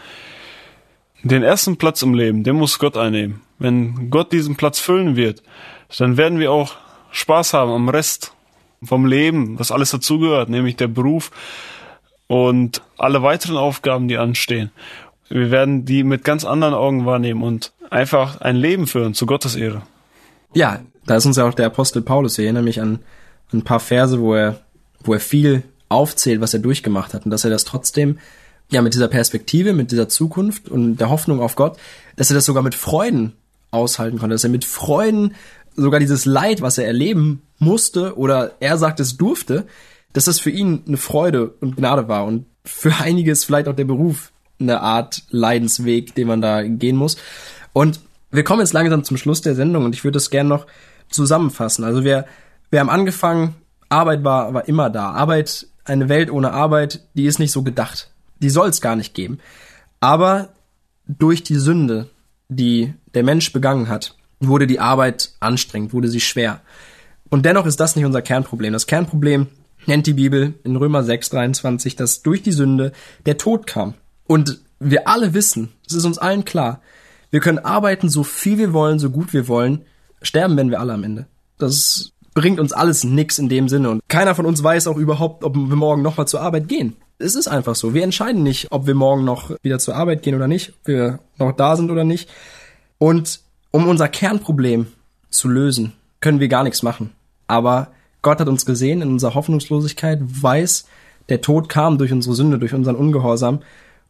[1.23, 3.41] Den ersten Platz im Leben, den muss Gott einnehmen.
[3.59, 5.43] Wenn Gott diesen Platz füllen wird,
[5.99, 6.77] dann werden wir auch
[7.11, 8.33] Spaß haben am Rest
[8.83, 11.31] vom Leben, was alles dazugehört, nämlich der Beruf
[12.29, 14.71] und alle weiteren Aufgaben, die anstehen.
[15.29, 19.57] Wir werden die mit ganz anderen Augen wahrnehmen und einfach ein Leben führen zu Gottes
[19.57, 19.83] Ehre.
[20.55, 22.39] Ja, da ist uns ja auch der Apostel Paulus.
[22.39, 23.01] Ich erinnere mich an
[23.53, 24.61] ein paar Verse, wo er,
[25.03, 28.19] wo er viel aufzählt, was er durchgemacht hat und dass er das trotzdem
[28.71, 31.79] ja mit dieser Perspektive, mit dieser Zukunft und der Hoffnung auf Gott,
[32.17, 33.33] dass er das sogar mit Freuden
[33.71, 35.35] aushalten konnte, dass er mit Freuden
[35.75, 39.67] sogar dieses Leid, was er erleben musste oder er sagt es durfte,
[40.13, 43.85] dass das für ihn eine Freude und Gnade war und für einiges vielleicht auch der
[43.85, 47.17] Beruf eine Art Leidensweg, den man da gehen muss.
[47.73, 48.01] Und
[48.31, 50.67] wir kommen jetzt langsam zum Schluss der Sendung und ich würde das gerne noch
[51.09, 51.85] zusammenfassen.
[51.85, 52.27] Also wir,
[52.71, 53.55] wir haben angefangen,
[53.89, 55.11] Arbeit war, war immer da.
[55.13, 58.11] Arbeit, eine Welt ohne Arbeit, die ist nicht so gedacht.
[58.41, 59.39] Die soll es gar nicht geben.
[60.01, 60.51] Aber
[61.07, 62.09] durch die Sünde,
[62.49, 66.61] die der Mensch begangen hat, wurde die Arbeit anstrengend, wurde sie schwer.
[67.31, 68.73] Und dennoch ist das nicht unser Kernproblem.
[68.73, 69.49] Das Kernproblem
[69.87, 72.93] nennt die Bibel in Römer 6, 23, dass durch die Sünde
[73.27, 73.95] der Tod kam.
[74.29, 76.81] Und wir alle wissen, es ist uns allen klar,
[77.31, 79.83] wir können arbeiten, so viel wir wollen, so gut wir wollen,
[80.23, 81.27] sterben werden wir alle am Ende.
[81.59, 83.91] Das bringt uns alles nix in dem Sinne.
[83.91, 86.97] Und keiner von uns weiß auch überhaupt, ob wir morgen nochmal zur Arbeit gehen.
[87.19, 87.95] Es ist einfach so.
[87.95, 91.19] Wir entscheiden nicht, ob wir morgen noch wieder zur Arbeit gehen oder nicht, ob wir
[91.39, 92.31] noch da sind oder nicht.
[92.99, 93.41] Und
[93.73, 94.87] um unser Kernproblem
[95.31, 97.11] zu lösen, können wir gar nichts machen.
[97.49, 97.89] Aber
[98.23, 100.87] Gott hat uns gesehen in unserer Hoffnungslosigkeit, weiß,
[101.29, 103.61] der Tod kam durch unsere Sünde, durch unseren Ungehorsam.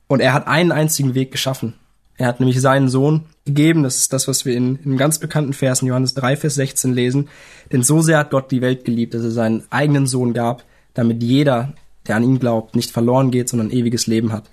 [0.08, 1.74] Und er hat einen einzigen Weg geschaffen.
[2.16, 3.84] Er hat nämlich seinen Sohn gegeben.
[3.84, 7.28] Das ist das, was wir in, in ganz bekannten Versen Johannes 3, Vers 16 lesen.
[7.70, 11.22] Denn so sehr hat Gott die Welt geliebt, dass er seinen eigenen Sohn gab, damit
[11.22, 11.74] jeder,
[12.08, 14.50] der an ihn glaubt, nicht verloren geht, sondern ewiges Leben hat.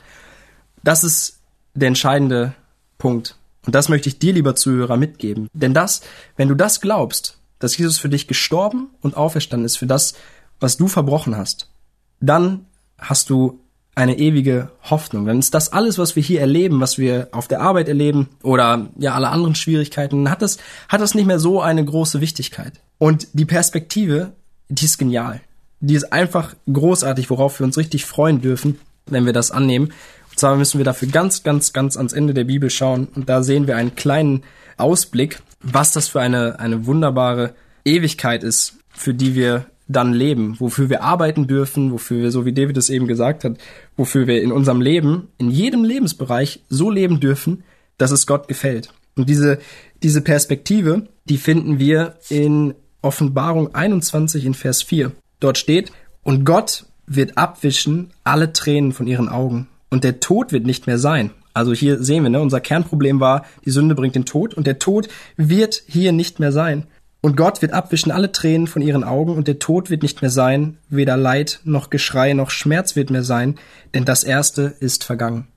[0.83, 1.39] Das ist
[1.73, 2.53] der entscheidende
[2.99, 3.35] Punkt.
[3.65, 5.49] Und das möchte ich dir, lieber Zuhörer, mitgeben.
[5.53, 6.01] Denn das,
[6.37, 10.13] wenn du das glaubst, dass Jesus für dich gestorben und auferstanden ist, für das,
[10.59, 11.71] was du verbrochen hast,
[12.19, 12.65] dann
[12.99, 13.59] hast du
[13.95, 15.25] eine ewige Hoffnung.
[15.25, 18.89] Dann ist das alles, was wir hier erleben, was wir auf der Arbeit erleben oder
[18.97, 20.57] ja alle anderen Schwierigkeiten, hat das,
[20.89, 22.73] hat das nicht mehr so eine große Wichtigkeit.
[22.97, 24.33] Und die Perspektive,
[24.67, 25.41] die ist genial.
[25.79, 29.93] Die ist einfach großartig, worauf wir uns richtig freuen dürfen, wenn wir das annehmen.
[30.29, 33.07] Und zwar müssen wir dafür ganz, ganz, ganz ans Ende der Bibel schauen.
[33.15, 34.43] Und da sehen wir einen kleinen
[34.77, 40.89] Ausblick, was das für eine, eine wunderbare Ewigkeit ist, für die wir dann leben, wofür
[40.89, 43.57] wir arbeiten dürfen, wofür wir, so wie David es eben gesagt hat,
[43.97, 47.63] wofür wir in unserem Leben, in jedem Lebensbereich so leben dürfen,
[47.97, 48.93] dass es Gott gefällt.
[49.15, 49.59] Und diese,
[50.03, 55.11] diese Perspektive, die finden wir in Offenbarung 21 in Vers 4.
[55.39, 55.91] Dort steht,
[56.23, 60.97] und Gott wird abwischen alle Tränen von ihren Augen und der Tod wird nicht mehr
[60.97, 61.31] sein.
[61.53, 64.79] Also hier sehen wir, ne, unser Kernproblem war, die Sünde bringt den Tod und der
[64.79, 66.87] Tod wird hier nicht mehr sein.
[67.25, 70.29] Und Gott wird abwischen alle Tränen von ihren Augen und der Tod wird nicht mehr
[70.29, 73.57] sein, weder Leid noch Geschrei noch Schmerz wird mehr sein,
[73.95, 75.47] denn das Erste ist vergangen.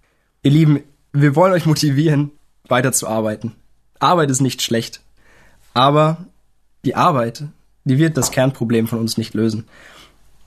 [0.42, 2.30] Ihr Lieben, wir wollen euch motivieren,
[2.68, 3.52] weiterzuarbeiten.
[3.98, 5.02] Arbeit ist nicht schlecht,
[5.74, 6.24] aber
[6.86, 7.44] die Arbeit,
[7.84, 9.66] die wird das Kernproblem von uns nicht lösen.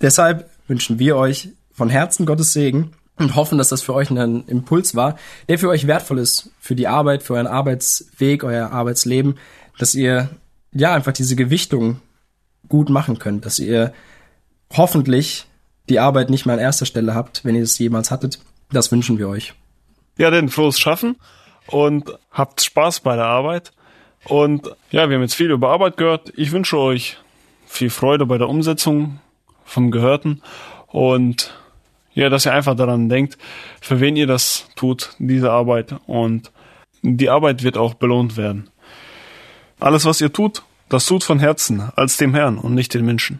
[0.01, 4.47] Deshalb wünschen wir euch von Herzen Gottes Segen und hoffen, dass das für euch ein
[4.47, 5.19] Impuls war,
[5.49, 9.37] der für euch wertvoll ist, für die Arbeit, für euren Arbeitsweg, euer Arbeitsleben,
[9.77, 10.31] dass ihr
[10.73, 11.99] ja, einfach diese Gewichtung
[12.67, 13.93] gut machen könnt, dass ihr
[14.73, 15.45] hoffentlich
[15.89, 18.39] die Arbeit nicht mehr an erster Stelle habt, wenn ihr es jemals hattet.
[18.71, 19.53] Das wünschen wir euch.
[20.17, 21.17] Ja, denn frohes Schaffen
[21.67, 23.73] und habt Spaß bei der Arbeit.
[24.25, 26.31] Und ja, wir haben jetzt viel über Arbeit gehört.
[26.35, 27.17] Ich wünsche euch
[27.65, 29.19] viel Freude bei der Umsetzung
[29.65, 30.41] vom Gehörten
[30.87, 31.53] und
[32.13, 33.37] ja, dass ihr einfach daran denkt,
[33.79, 35.95] für wen ihr das tut, diese Arbeit.
[36.07, 36.51] Und
[37.01, 38.69] die Arbeit wird auch belohnt werden.
[39.81, 43.39] Alles, was ihr tut, das tut von Herzen, als dem Herrn und nicht den Menschen.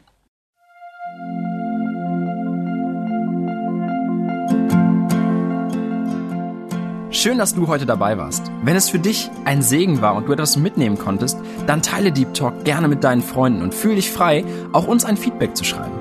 [7.12, 8.52] Schön, dass du heute dabei warst.
[8.64, 11.38] Wenn es für dich ein Segen war und du etwas mitnehmen konntest,
[11.68, 15.18] dann teile Deep Talk gerne mit deinen Freunden und fühle dich frei, auch uns ein
[15.18, 16.01] Feedback zu schreiben.